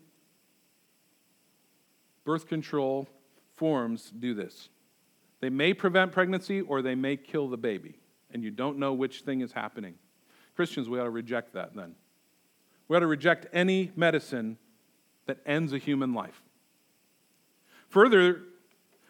[2.24, 3.08] birth control
[3.56, 4.68] forms do this.
[5.40, 7.96] They may prevent pregnancy or they may kill the baby,
[8.30, 9.94] and you don't know which thing is happening.
[10.54, 11.94] Christians, we ought to reject that then.
[12.86, 14.58] We ought to reject any medicine
[15.24, 16.42] that ends a human life.
[17.88, 18.42] Further,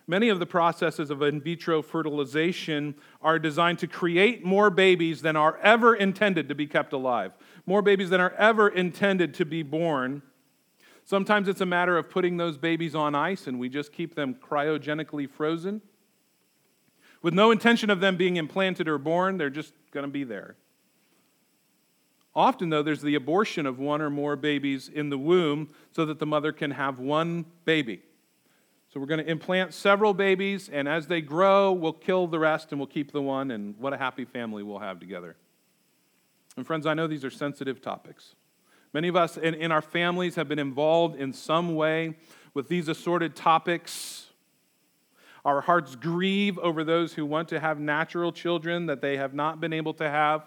[0.06, 5.34] many of the processes of in vitro fertilization are designed to create more babies than
[5.34, 7.32] are ever intended to be kept alive,
[7.70, 10.22] more babies than are ever intended to be born.
[11.04, 14.34] Sometimes it's a matter of putting those babies on ice and we just keep them
[14.34, 15.80] cryogenically frozen.
[17.22, 20.56] With no intention of them being implanted or born, they're just going to be there.
[22.34, 26.18] Often, though, there's the abortion of one or more babies in the womb so that
[26.18, 28.02] the mother can have one baby.
[28.92, 32.72] So we're going to implant several babies, and as they grow, we'll kill the rest
[32.72, 35.36] and we'll keep the one, and what a happy family we'll have together.
[36.56, 38.34] And, friends, I know these are sensitive topics.
[38.92, 42.16] Many of us in, in our families have been involved in some way
[42.54, 44.26] with these assorted topics.
[45.44, 49.60] Our hearts grieve over those who want to have natural children that they have not
[49.60, 50.44] been able to have.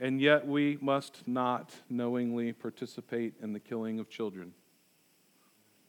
[0.00, 4.52] and yet we must not knowingly participate in the killing of children.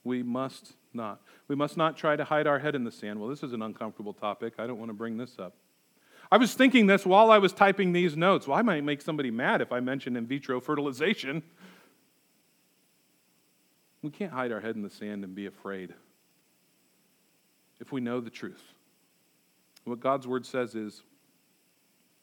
[0.04, 1.22] We must not.
[1.48, 3.18] We must not try to hide our head in the sand.
[3.18, 4.54] Well, this is an uncomfortable topic.
[4.58, 5.54] I don't want to bring this up.
[6.32, 8.48] I was thinking this while I was typing these notes.
[8.48, 11.42] Well, I might make somebody mad if I mention in vitro fertilization.
[14.00, 15.92] We can't hide our head in the sand and be afraid
[17.80, 18.62] if we know the truth.
[19.84, 21.02] What God's word says is,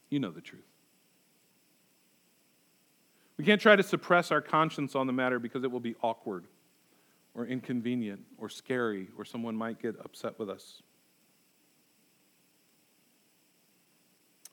[0.09, 0.63] you know the truth.
[3.37, 6.45] We can't try to suppress our conscience on the matter because it will be awkward
[7.35, 10.81] or inconvenient or scary or someone might get upset with us.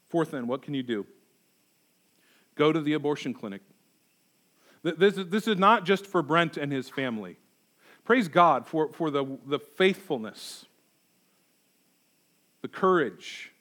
[0.09, 1.07] Fourth, then, what can you do?
[2.55, 3.63] Go to the abortion clinic.
[4.83, 7.39] This is, this is not just for Brent and his family.
[8.05, 10.65] Praise God for, for the, the faithfulness,
[12.63, 13.53] the courage,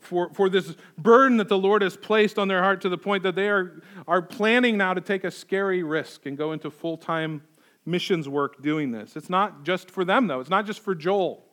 [0.00, 3.22] for, for this burden that the Lord has placed on their heart to the point
[3.22, 6.98] that they are, are planning now to take a scary risk and go into full
[6.98, 7.42] time
[7.86, 9.16] missions work doing this.
[9.16, 11.45] It's not just for them, though, it's not just for Joel.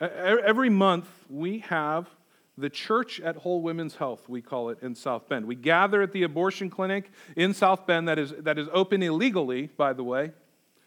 [0.00, 2.08] Every month, we have
[2.56, 5.46] the church at Whole Women's Health, we call it in South Bend.
[5.46, 9.70] We gather at the abortion clinic in South Bend that is, that is open illegally,
[9.76, 10.32] by the way.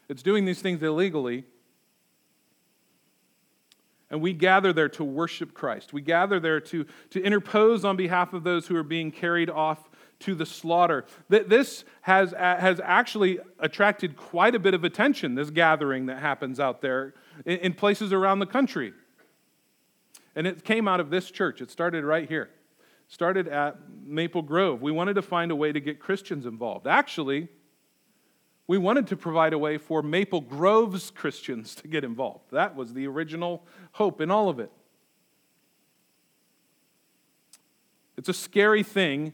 [0.08, 1.44] It's doing these things illegally.
[4.10, 5.92] And we gather there to worship Christ.
[5.92, 9.87] We gather there to, to interpose on behalf of those who are being carried off
[10.20, 11.04] to the slaughter.
[11.28, 16.80] This has, has actually attracted quite a bit of attention, this gathering that happens out
[16.80, 18.92] there in, places around the country.
[20.34, 21.60] And it came out of this church.
[21.60, 22.50] It started right here.
[23.08, 24.82] It started at Maple Grove.
[24.82, 26.86] We wanted to find a way to get Christians involved.
[26.86, 27.48] Actually,
[28.66, 32.50] we wanted to provide a way for Maple Grove's Christians to get involved.
[32.50, 34.70] That was the original hope in all of it.
[38.16, 39.32] It's a scary thing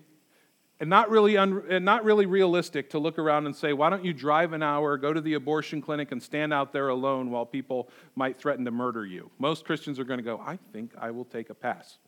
[0.81, 4.05] and not really, un- and not really realistic to look around and say, why don't
[4.05, 7.47] you drive an hour, go to the abortion clinic, and stand out there alone while
[7.47, 9.31] people might threaten to murder you?
[9.39, 11.99] Most Christians are going to go, I think I will take a pass.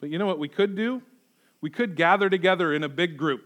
[0.00, 1.02] But you know what we could do?
[1.60, 3.44] We could gather together in a big group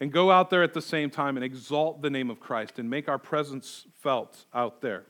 [0.00, 2.88] and go out there at the same time and exalt the name of Christ and
[2.88, 5.04] make our presence felt out there.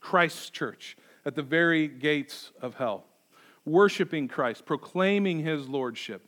[0.00, 3.04] Christ's church at the very gates of hell,
[3.64, 6.22] worshiping Christ, proclaiming his lordship.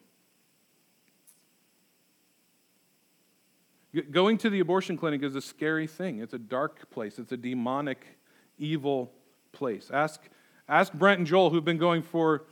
[4.11, 6.19] Going to the abortion clinic is a scary thing.
[6.19, 8.05] It's a dark place, it's a demonic,
[8.59, 9.13] evil
[9.53, 9.91] place.
[9.93, 10.21] Ask,
[10.69, 12.45] ask Brent and Joel, who've been going for,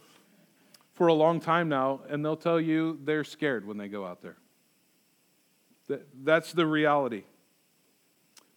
[0.94, 4.22] for a long time now, and they'll tell you they're scared when they go out
[4.22, 4.36] there.
[6.22, 7.24] That's the reality.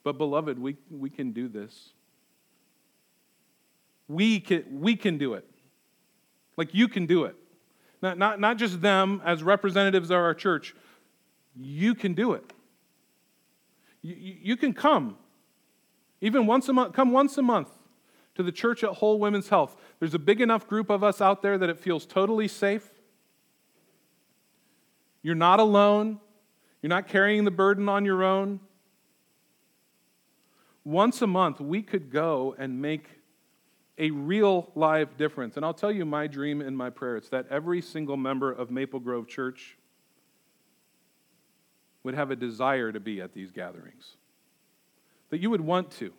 [0.04, 1.89] But, beloved, we, we can do this.
[4.08, 5.50] We can, we can do it.
[6.56, 7.36] Like you can do it.
[8.04, 10.76] Not, not, not just them as representatives of our church.
[11.60, 12.54] You can do it.
[14.06, 15.18] You, you can come.
[16.22, 17.70] Even once a month, come once a month
[18.36, 19.76] to the church at Whole Women's Health.
[20.00, 22.88] There's a big enough group of us out there that it feels totally safe.
[25.24, 26.20] You're not alone.
[26.84, 28.60] You're not carrying the burden on your own.
[30.84, 33.08] Once a month, we could go and make
[33.98, 35.56] a real live difference.
[35.56, 38.69] And I'll tell you my dream and my prayer it's that every single member of
[38.69, 39.79] Maple Grove Church
[42.06, 44.15] would have a desire to be at these gatherings,
[45.31, 46.13] that you would want to.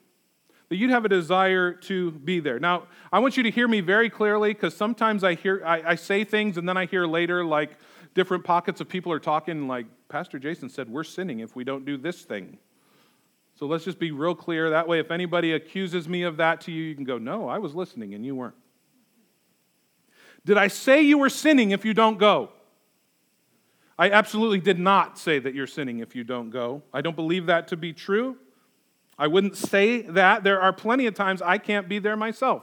[0.69, 2.59] That you'd have a desire to be there.
[2.59, 5.95] Now, I want you to hear me very clearly because sometimes I hear I, I
[5.95, 7.79] say things and then I hear later like
[8.15, 11.85] different pockets of people are talking like Pastor Jason said, we're sinning if we don't
[11.85, 12.59] do this thing.
[13.55, 14.71] So let's just be real clear.
[14.71, 17.59] That way, if anybody accuses me of that to you, you can go, No, I
[17.59, 18.57] was listening and you weren't.
[20.45, 22.51] Did I say you were sinning if you don't go?
[23.99, 26.83] I absolutely did not say that you're sinning if you don't go.
[26.93, 28.37] I don't believe that to be true.
[29.19, 30.45] I wouldn't say that.
[30.45, 32.63] There are plenty of times I can't be there myself.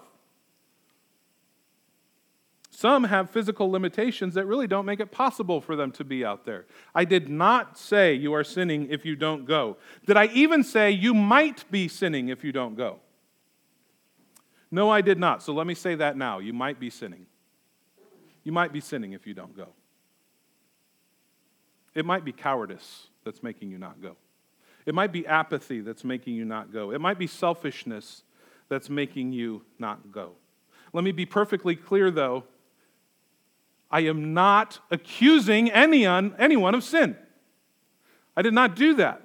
[2.69, 6.43] Some have physical limitations that really don't make it possible for them to be out
[6.43, 6.65] there.
[6.93, 9.77] I did not say you are sinning if you don't go.
[10.05, 12.99] Did I even say you might be sinning if you don't go?
[14.71, 15.43] No, I did not.
[15.43, 16.39] So let me say that now.
[16.39, 17.27] You might be sinning.
[18.43, 19.69] You might be sinning if you don't go.
[21.95, 24.15] It might be cowardice that's making you not go.
[24.85, 26.91] It might be apathy that's making you not go.
[26.91, 28.23] It might be selfishness
[28.69, 30.33] that's making you not go.
[30.91, 32.43] Let me be perfectly clear, though.
[33.89, 37.15] I am not accusing anyone, anyone of sin.
[38.35, 39.21] I did not do that.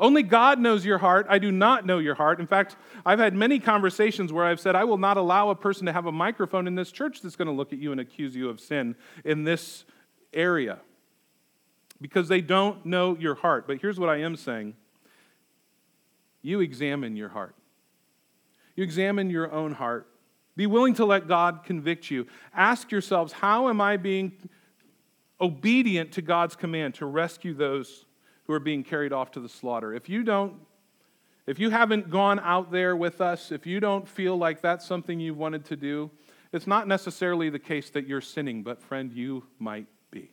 [0.00, 1.26] Only God knows your heart.
[1.30, 2.40] I do not know your heart.
[2.40, 5.86] In fact, I've had many conversations where I've said, I will not allow a person
[5.86, 8.34] to have a microphone in this church that's going to look at you and accuse
[8.34, 9.84] you of sin in this
[10.34, 10.78] area
[12.00, 13.66] because they don't know your heart.
[13.66, 14.74] But here's what I am saying
[16.42, 17.54] you examine your heart,
[18.76, 20.08] you examine your own heart
[20.58, 22.26] be willing to let God convict you.
[22.52, 24.32] Ask yourselves, how am I being
[25.40, 28.06] obedient to God's command to rescue those
[28.44, 29.94] who are being carried off to the slaughter?
[29.94, 30.54] If you don't,
[31.46, 35.20] if you haven't gone out there with us, if you don't feel like that's something
[35.20, 36.10] you've wanted to do,
[36.52, 40.32] it's not necessarily the case that you're sinning, but friend, you might be.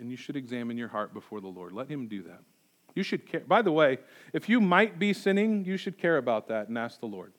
[0.00, 1.72] And you should examine your heart before the Lord.
[1.72, 2.40] Let Him do that.
[2.94, 3.40] You should care.
[3.40, 3.98] By the way,
[4.32, 7.32] if you might be sinning, you should care about that and ask the Lord.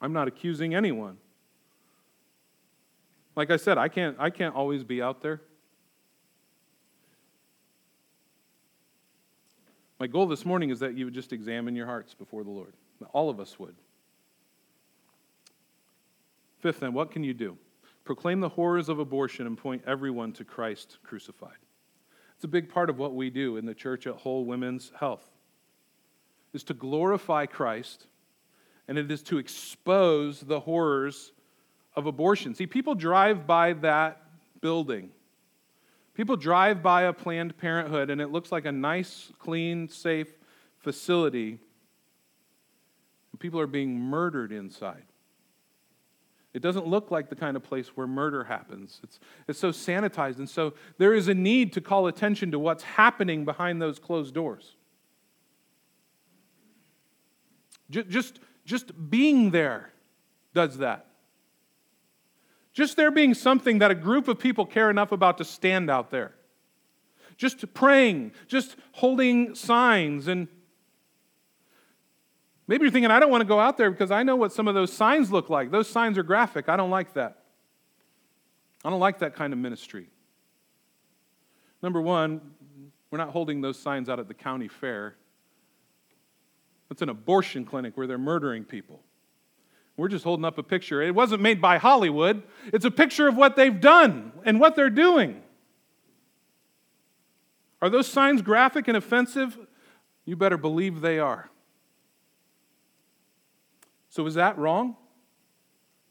[0.00, 1.16] I'm not accusing anyone.
[3.34, 5.40] Like I said, I can't, I can't always be out there.
[9.98, 12.74] My goal this morning is that you would just examine your hearts before the Lord.
[13.12, 13.76] All of us would.
[16.60, 17.56] Fifth, then, what can you do?
[18.04, 21.56] Proclaim the horrors of abortion and point everyone to Christ crucified.
[22.34, 25.24] It's a big part of what we do in the church at Whole Women's Health.
[26.52, 28.06] Is to glorify Christ
[28.88, 31.32] and it is to expose the horrors
[31.94, 32.54] of abortion.
[32.54, 34.20] See, people drive by that
[34.60, 35.10] building.
[36.14, 40.32] People drive by a Planned Parenthood and it looks like a nice, clean, safe
[40.78, 41.58] facility.
[43.30, 45.04] And people are being murdered inside.
[46.54, 49.00] It doesn't look like the kind of place where murder happens.
[49.02, 50.38] It's, it's so sanitized.
[50.38, 54.34] And so there is a need to call attention to what's happening behind those closed
[54.34, 54.76] doors.
[57.90, 59.92] Just, just being there
[60.54, 61.06] does that.
[62.72, 66.10] Just there being something that a group of people care enough about to stand out
[66.10, 66.34] there.
[67.36, 70.48] Just praying, just holding signs and
[72.72, 74.66] Maybe you're thinking, I don't want to go out there because I know what some
[74.66, 75.70] of those signs look like.
[75.70, 76.70] Those signs are graphic.
[76.70, 77.42] I don't like that.
[78.82, 80.06] I don't like that kind of ministry.
[81.82, 82.40] Number one,
[83.10, 85.16] we're not holding those signs out at the county fair.
[86.90, 89.02] It's an abortion clinic where they're murdering people.
[89.98, 91.02] We're just holding up a picture.
[91.02, 92.42] It wasn't made by Hollywood,
[92.72, 95.42] it's a picture of what they've done and what they're doing.
[97.82, 99.58] Are those signs graphic and offensive?
[100.24, 101.50] You better believe they are.
[104.12, 104.94] So is that wrong?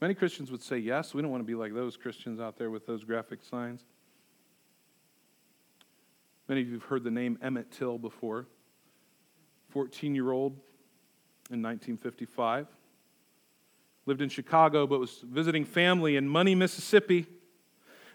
[0.02, 1.14] Many Christians would say yes.
[1.14, 3.84] We don't want to be like those Christians out there with those graphic signs.
[6.47, 8.47] Many of you have heard the name Emmett Till before.
[9.70, 10.54] 14 year old
[11.52, 12.66] in 1955.
[14.08, 17.20] Lived in Chicago, but was visiting family in Money, Mississippi.
[17.20, 17.28] And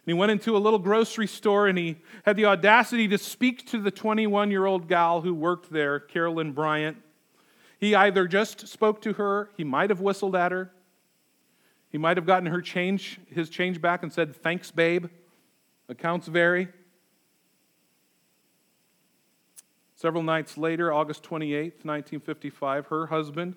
[0.04, 3.78] he went into a little grocery store and he had the audacity to speak to
[3.78, 6.96] the 21 year old gal who worked there, Carolyn Bryant.
[7.78, 10.72] He either just spoke to her, he might have whistled at her,
[11.90, 15.06] he might have gotten her change, his change back and said, Thanks, babe.
[15.88, 16.68] Accounts vary.
[19.94, 23.56] Several nights later, August 28, 1955, her husband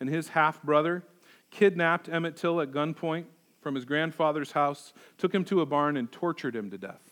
[0.00, 1.04] and his half brother
[1.50, 3.24] kidnapped Emmett Till at gunpoint
[3.60, 7.07] from his grandfather's house, took him to a barn, and tortured him to death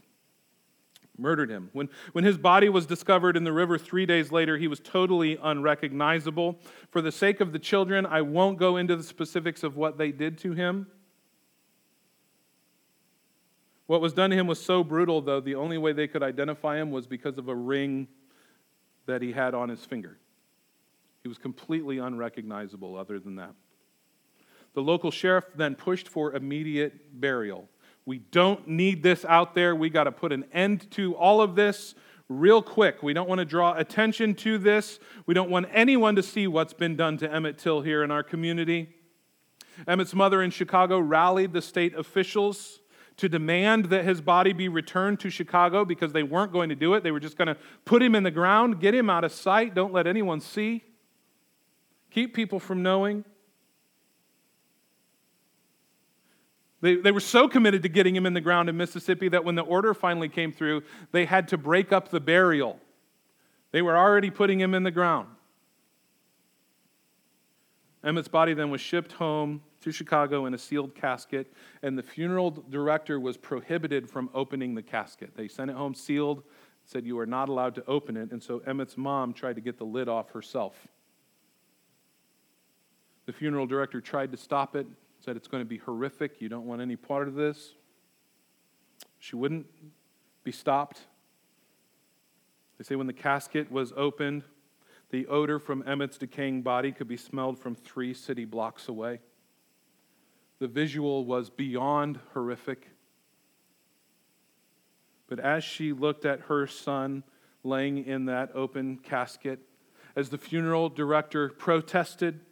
[1.18, 1.70] murdered him.
[1.72, 5.38] When, when his body was discovered in the river three days later, he was totally
[5.42, 6.58] unrecognizable.
[6.90, 10.12] For the sake of the children, I won't go into the specifics of what they
[10.12, 10.86] did to him.
[13.86, 16.76] What was done to him was so brutal, though, the only way they could identify
[16.76, 18.08] him was because of a ring
[19.06, 20.18] that he had on his finger.
[21.22, 23.54] He was completely unrecognizable, other than that.
[24.74, 27.68] The local sheriff then pushed for immediate burial.
[28.06, 29.74] We don't need this out there.
[29.74, 31.94] We got to put an end to all of this
[32.28, 33.02] real quick.
[33.02, 34.98] We don't want to draw attention to this.
[35.26, 38.22] We don't want anyone to see what's been done to Emmett Till here in our
[38.22, 38.88] community.
[39.86, 42.80] Emmett's mother in Chicago rallied the state officials
[43.16, 46.94] to demand that his body be returned to Chicago because they weren't going to do
[46.94, 47.02] it.
[47.02, 49.74] They were just going to put him in the ground, get him out of sight,
[49.74, 50.84] don't let anyone see,
[52.10, 53.24] keep people from knowing.
[56.80, 59.54] They, they were so committed to getting him in the ground in Mississippi that when
[59.54, 62.78] the order finally came through, they had to break up the burial.
[63.72, 65.28] They were already putting him in the ground.
[68.04, 71.52] Emmett's body then was shipped home to Chicago in a sealed casket,
[71.82, 75.30] and the funeral director was prohibited from opening the casket.
[75.36, 76.42] They sent it home sealed,
[76.84, 79.76] said you are not allowed to open it, and so Emmett's mom tried to get
[79.76, 80.86] the lid off herself.
[83.26, 84.86] The funeral director tried to stop it,
[85.26, 86.40] said it's going to be horrific.
[86.40, 87.74] You don't want any part of this.
[89.18, 89.66] She wouldn't
[90.44, 91.00] be stopped.
[92.78, 94.44] They say when the casket was opened,
[95.10, 99.18] the odor from Emmett's decaying body could be smelled from three city blocks away.
[100.60, 102.88] The visual was beyond horrific.
[105.26, 107.24] But as she looked at her son
[107.64, 109.58] laying in that open casket,
[110.14, 112.45] as the funeral director protested,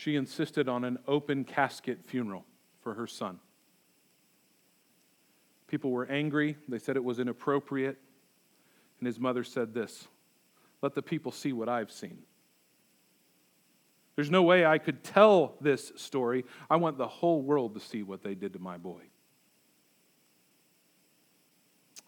[0.00, 2.46] she insisted on an open casket funeral
[2.80, 3.38] for her son.
[5.66, 6.56] People were angry.
[6.68, 7.98] They said it was inappropriate.
[8.98, 10.08] And his mother said this
[10.80, 12.20] Let the people see what I've seen.
[14.16, 16.46] There's no way I could tell this story.
[16.70, 19.02] I want the whole world to see what they did to my boy.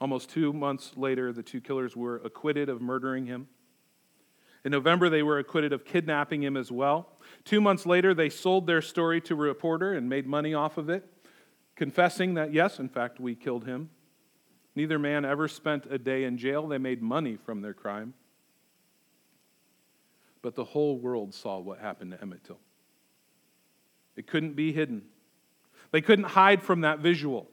[0.00, 3.48] Almost two months later, the two killers were acquitted of murdering him.
[4.64, 7.08] In November, they were acquitted of kidnapping him as well.
[7.44, 10.88] Two months later, they sold their story to a reporter and made money off of
[10.88, 11.04] it,
[11.74, 13.90] confessing that, yes, in fact, we killed him.
[14.74, 16.66] Neither man ever spent a day in jail.
[16.66, 18.14] They made money from their crime.
[20.40, 22.58] But the whole world saw what happened to Emmett Till.
[24.16, 25.02] It couldn't be hidden.
[25.90, 27.48] They couldn't hide from that visual.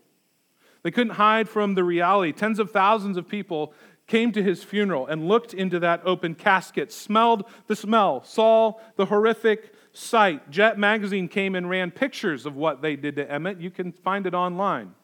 [0.82, 2.32] They couldn't hide from the reality.
[2.32, 3.74] Tens of thousands of people
[4.10, 9.06] came to his funeral and looked into that open casket, smelled the smell, saw the
[9.06, 10.50] horrific sight.
[10.52, 13.62] Jet Magazine came and ran pictures of what they did to Emmett.
[13.62, 14.96] You can find it online.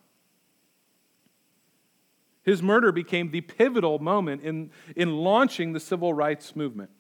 [2.43, 6.91] His murder became the pivotal moment in, in launching the civil rights movement.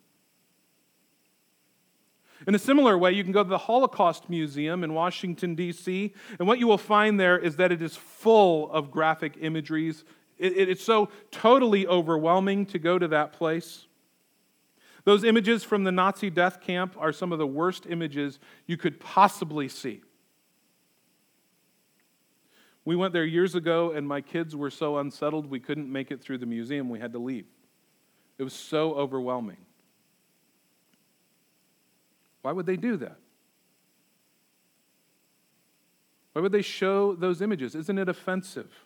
[2.47, 6.47] In a similar way, you can go to the Holocaust Museum in Washington, D.C., and
[6.47, 10.03] what you will find there is that it is full of graphic imageries
[10.37, 13.85] it, it's so totally overwhelming to go to that place.
[15.03, 18.99] Those images from the Nazi death camp are some of the worst images you could
[18.99, 20.01] possibly see.
[22.85, 26.21] We went there years ago, and my kids were so unsettled we couldn't make it
[26.21, 26.89] through the museum.
[26.89, 27.45] We had to leave.
[28.37, 29.57] It was so overwhelming.
[32.41, 33.17] Why would they do that?
[36.33, 37.75] Why would they show those images?
[37.75, 38.84] Isn't it offensive?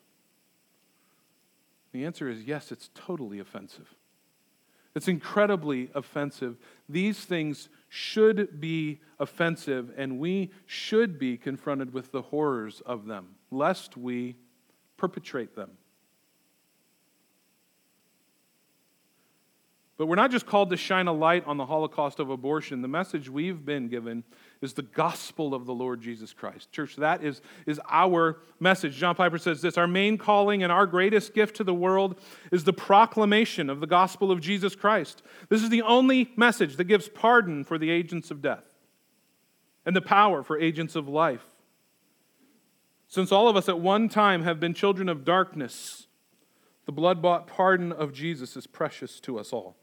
[1.92, 3.96] The answer is yes, it's totally offensive.
[4.96, 6.58] It's incredibly offensive.
[6.88, 13.36] These things should be offensive, and we should be confronted with the horrors of them,
[13.52, 14.36] lest we
[14.98, 15.72] perpetrate them.
[19.98, 22.82] But we're not just called to shine a light on the Holocaust of abortion.
[22.82, 24.24] The message we've been given
[24.62, 26.72] is the gospel of the Lord Jesus Christ.
[26.72, 28.98] Church, that is, is our message.
[28.98, 32.20] John Piper says this Our main calling and our greatest gift to the world
[32.52, 35.22] is the proclamation of the gospel of Jesus Christ.
[35.48, 38.66] This is the only message that gives pardon for the agents of death
[39.86, 41.46] and the power for agents of life.
[43.08, 46.08] Since all of us at one time have been children of darkness,
[46.86, 49.78] the blood bought pardon of Jesus is precious to us all.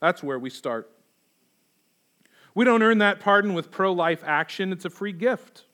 [0.00, 0.90] That's where we start.
[2.56, 5.64] We don't earn that pardon with pro life action, it's a free gift.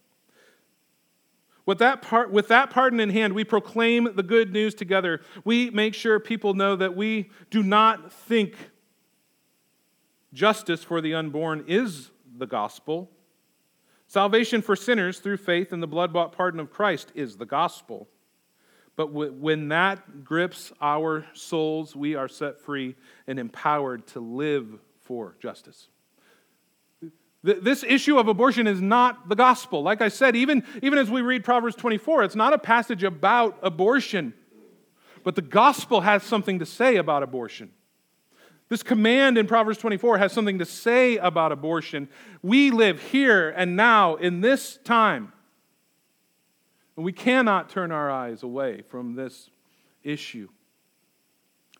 [1.64, 5.20] With that, with that pardon in hand, we proclaim the good news together.
[5.44, 8.56] We make sure people know that we do not think
[10.32, 13.12] justice for the unborn is the gospel.
[14.08, 18.08] Salvation for sinners through faith in the blood bought pardon of Christ is the gospel.
[18.96, 22.96] But when that grips our souls, we are set free
[23.28, 25.86] and empowered to live for justice.
[27.44, 29.82] This issue of abortion is not the gospel.
[29.82, 33.58] Like I said, even, even as we read Proverbs 24, it's not a passage about
[33.62, 34.32] abortion.
[35.24, 37.72] But the gospel has something to say about abortion.
[38.68, 42.08] This command in Proverbs 24 has something to say about abortion.
[42.42, 45.32] We live here and now in this time.
[46.96, 49.50] And we cannot turn our eyes away from this
[50.04, 50.48] issue.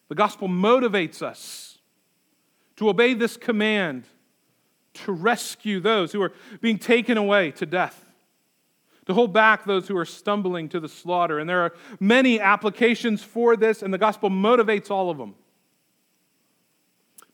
[0.09, 1.79] The gospel motivates us
[2.77, 4.05] to obey this command
[4.95, 8.05] to rescue those who are being taken away to death,
[9.07, 11.39] to hold back those who are stumbling to the slaughter.
[11.39, 15.35] And there are many applications for this, and the gospel motivates all of them.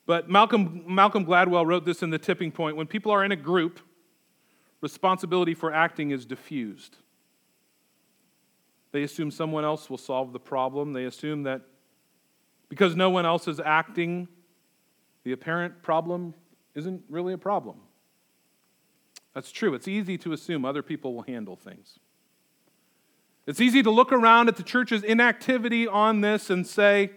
[0.06, 3.36] But Malcolm, Malcolm Gladwell wrote this in The Tipping Point when people are in a
[3.36, 3.80] group,
[4.80, 6.96] responsibility for acting is diffused.
[8.92, 10.94] They assume someone else will solve the problem.
[10.94, 11.60] They assume that
[12.70, 14.28] because no one else is acting,
[15.24, 16.32] the apparent problem
[16.78, 17.76] isn't really a problem.
[19.34, 19.74] That's true.
[19.74, 21.98] It's easy to assume other people will handle things.
[23.46, 27.10] It's easy to look around at the church's inactivity on this and say,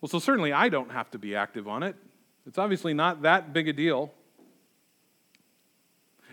[0.00, 1.96] well, so certainly I don't have to be active on it.
[2.46, 4.12] It's obviously not that big a deal.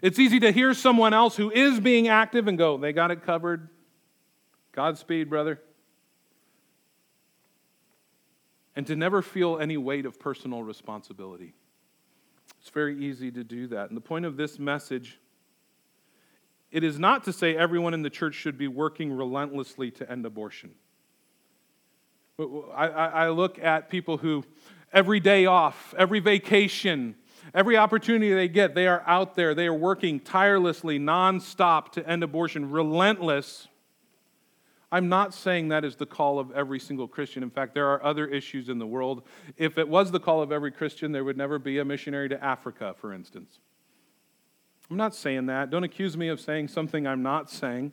[0.02, 3.24] It's easy to hear someone else who is being active and go, they got it
[3.24, 3.70] covered.
[4.74, 5.62] Godspeed, brother.
[8.76, 11.54] And to never feel any weight of personal responsibility.
[12.60, 13.90] It's very easy to do that.
[13.90, 15.20] And the point of this message
[16.72, 20.26] it is not to say everyone in the church should be working relentlessly to end
[20.26, 20.72] abortion.
[22.40, 24.44] I, I, look at people who,
[24.92, 27.14] every day off, every vacation,
[27.54, 29.54] Every opportunity they get, they are out there.
[29.54, 33.68] They are working tirelessly, nonstop to end abortion, relentless.
[34.94, 37.42] I'm not saying that is the call of every single Christian.
[37.42, 39.24] In fact, there are other issues in the world.
[39.58, 42.44] If it was the call of every Christian, there would never be a missionary to
[42.44, 43.58] Africa, for instance.
[44.92, 45.72] I'm not saying that.
[45.72, 47.92] Don't accuse me of saying something I'm not saying.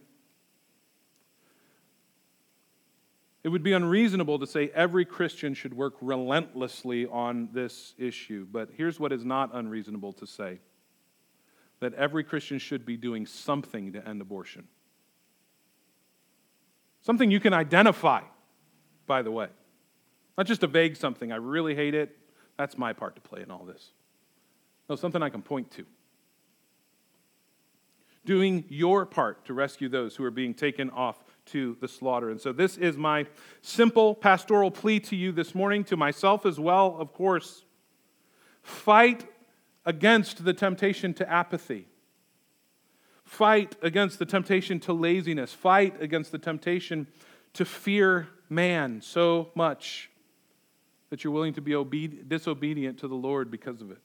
[3.44, 8.68] It would be unreasonable to say every Christian should work relentlessly on this issue, but
[8.76, 10.58] here's what is not unreasonable to say
[11.80, 14.68] that every Christian should be doing something to end abortion.
[17.02, 18.22] Something you can identify,
[19.06, 19.48] by the way.
[20.36, 22.16] Not just a vague something, I really hate it.
[22.56, 23.90] That's my part to play in all this.
[24.88, 25.86] No, something I can point to.
[28.24, 32.30] Doing your part to rescue those who are being taken off to the slaughter.
[32.30, 33.26] And so, this is my
[33.62, 37.64] simple pastoral plea to you this morning, to myself as well, of course.
[38.62, 39.26] Fight
[39.86, 41.86] against the temptation to apathy.
[43.30, 45.52] Fight against the temptation to laziness.
[45.52, 47.06] Fight against the temptation
[47.52, 50.10] to fear man so much
[51.10, 54.00] that you're willing to be obedient, disobedient to the Lord because of it.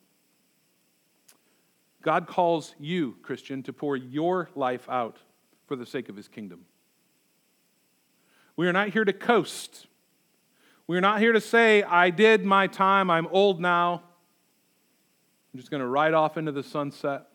[2.04, 5.18] God calls you, Christian, to pour your life out
[5.66, 6.64] for the sake of his kingdom.
[8.56, 9.88] We are not here to coast.
[10.86, 14.04] We are not here to say, I did my time, I'm old now.
[15.52, 17.26] I'm just going to ride off into the sunset.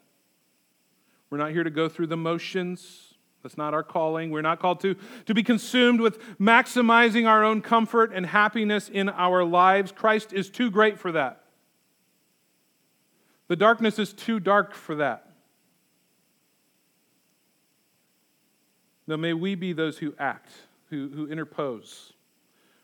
[1.30, 3.14] We're not here to go through the motions.
[3.42, 4.30] That's not our calling.
[4.30, 9.08] We're not called to, to be consumed with maximizing our own comfort and happiness in
[9.08, 9.92] our lives.
[9.92, 11.44] Christ is too great for that.
[13.48, 15.26] The darkness is too dark for that.
[19.06, 20.52] Now, may we be those who act
[20.90, 22.12] who, who interpose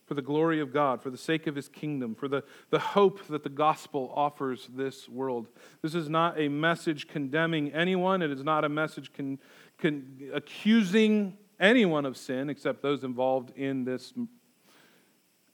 [0.06, 3.26] for the glory of God, for the sake of his kingdom, for the, the hope
[3.26, 5.48] that the gospel offers this world.
[5.82, 9.38] This is not a message condemning anyone, it is not a message con,
[9.78, 14.12] con, accusing anyone of sin except those involved in this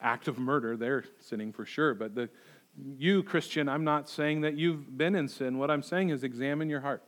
[0.01, 0.77] act of murder.
[0.77, 1.95] They're sinning for sure.
[1.95, 2.29] But the,
[2.99, 5.59] you, Christian, I'm not saying that you've been in sin.
[5.59, 7.03] What I'm saying is examine your heart,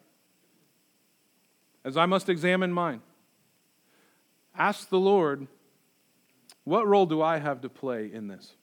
[1.84, 3.03] as I must examine mine.
[4.57, 5.49] Ask the Lord,
[6.64, 8.56] what role do I have to play in this?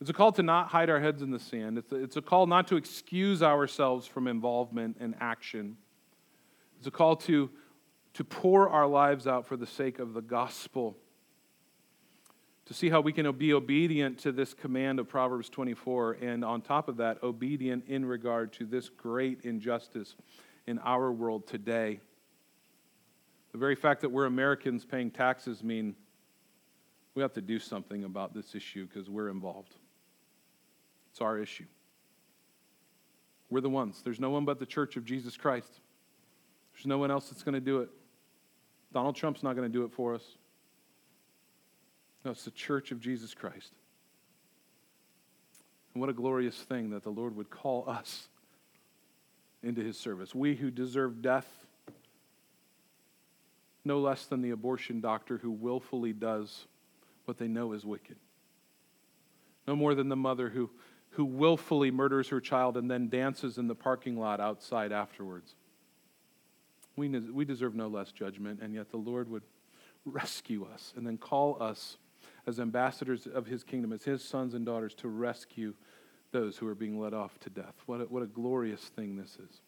[0.00, 1.76] It's a call to not hide our heads in the sand.
[1.76, 5.76] It's a, it's a call not to excuse ourselves from involvement and action.
[6.78, 7.50] It's a call to,
[8.14, 10.96] to pour our lives out for the sake of the gospel.
[12.66, 16.62] To see how we can be obedient to this command of Proverbs 24, and on
[16.62, 20.14] top of that, obedient in regard to this great injustice
[20.66, 22.00] in our world today.
[23.52, 25.96] The very fact that we're Americans paying taxes mean
[27.20, 29.74] we have to do something about this issue because we're involved.
[31.10, 31.66] It's our issue.
[33.50, 34.00] We're the ones.
[34.02, 35.68] There's no one but the church of Jesus Christ.
[36.72, 37.90] There's no one else that's going to do it.
[38.94, 40.22] Donald Trump's not going to do it for us.
[42.24, 43.74] No, it's the church of Jesus Christ.
[45.92, 48.28] And what a glorious thing that the Lord would call us
[49.62, 50.34] into his service.
[50.34, 51.66] We who deserve death
[53.84, 56.66] no less than the abortion doctor who willfully does
[57.30, 58.16] what they know is wicked.
[59.68, 60.68] No more than the mother who,
[61.10, 65.54] who willfully murders her child and then dances in the parking lot outside afterwards.
[66.96, 69.44] We, we deserve no less judgment, and yet the Lord would
[70.04, 71.98] rescue us and then call us
[72.48, 75.72] as ambassadors of his kingdom, as his sons and daughters, to rescue
[76.32, 77.74] those who are being led off to death.
[77.86, 79.60] What a, what a glorious thing this is.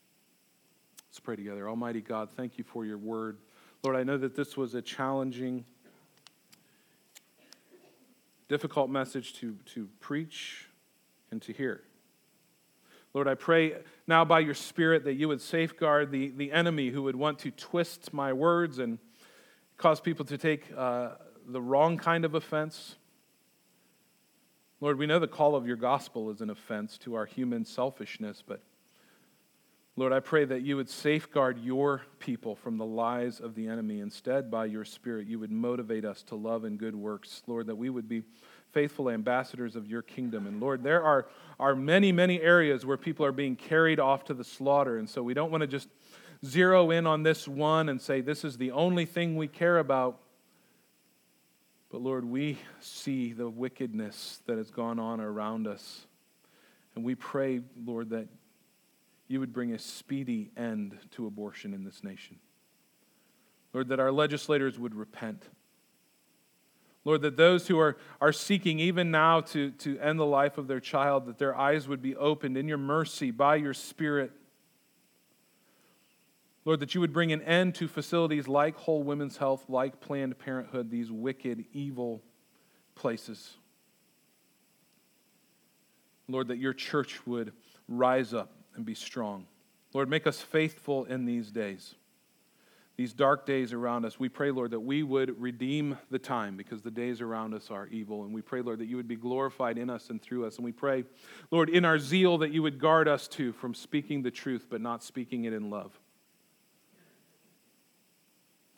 [1.08, 1.68] Let's pray together.
[1.68, 3.38] Almighty God, thank you for your word.
[3.84, 5.64] Lord, I know that this was a challenging,
[8.53, 10.66] difficult message to, to preach
[11.30, 11.80] and to hear.
[13.14, 13.76] Lord, I pray
[14.07, 17.50] now by your Spirit that you would safeguard the, the enemy who would want to
[17.50, 18.98] twist my words and
[19.78, 21.12] cause people to take uh,
[21.46, 22.96] the wrong kind of offense.
[24.82, 28.42] Lord, we know the call of your gospel is an offense to our human selfishness,
[28.46, 28.61] but
[29.95, 34.01] Lord, I pray that you would safeguard your people from the lies of the enemy.
[34.01, 37.43] Instead, by your Spirit, you would motivate us to love and good works.
[37.47, 38.22] Lord, that we would be
[38.72, 40.47] faithful ambassadors of your kingdom.
[40.47, 41.26] And Lord, there are,
[41.61, 44.97] are many, many areas where people are being carried off to the slaughter.
[44.97, 45.88] And so we don't want to just
[46.45, 50.20] zero in on this one and say this is the only thing we care about.
[51.90, 56.07] But Lord, we see the wickedness that has gone on around us.
[56.95, 58.28] And we pray, Lord, that
[59.33, 62.39] you would bring a speedy end to abortion in this nation.
[63.72, 65.49] Lord, that our legislators would repent.
[67.05, 70.68] Lord, that those who are, are seeking even now to, to end the life of
[70.68, 74.33] their child, that their eyes would be opened in your mercy by your Spirit.
[76.66, 80.39] Lord, that you would bring an end to facilities like Whole Women's Health, like Planned
[80.39, 82.22] Parenthood, these wicked, evil
[82.95, 83.55] places.
[86.28, 87.53] Lord, that your church would
[87.89, 89.46] rise up and be strong.
[89.92, 91.94] Lord, make us faithful in these days,
[92.96, 94.18] these dark days around us.
[94.18, 97.86] We pray, Lord, that we would redeem the time because the days around us are
[97.88, 98.24] evil.
[98.24, 100.56] And we pray, Lord, that you would be glorified in us and through us.
[100.56, 101.04] And we pray,
[101.50, 104.80] Lord, in our zeal that you would guard us too from speaking the truth but
[104.80, 105.98] not speaking it in love.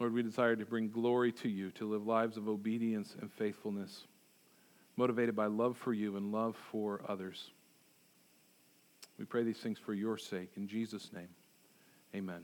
[0.00, 4.02] Lord, we desire to bring glory to you, to live lives of obedience and faithfulness,
[4.96, 7.50] motivated by love for you and love for others.
[9.18, 10.50] We pray these things for your sake.
[10.56, 11.28] In Jesus' name,
[12.14, 12.42] amen.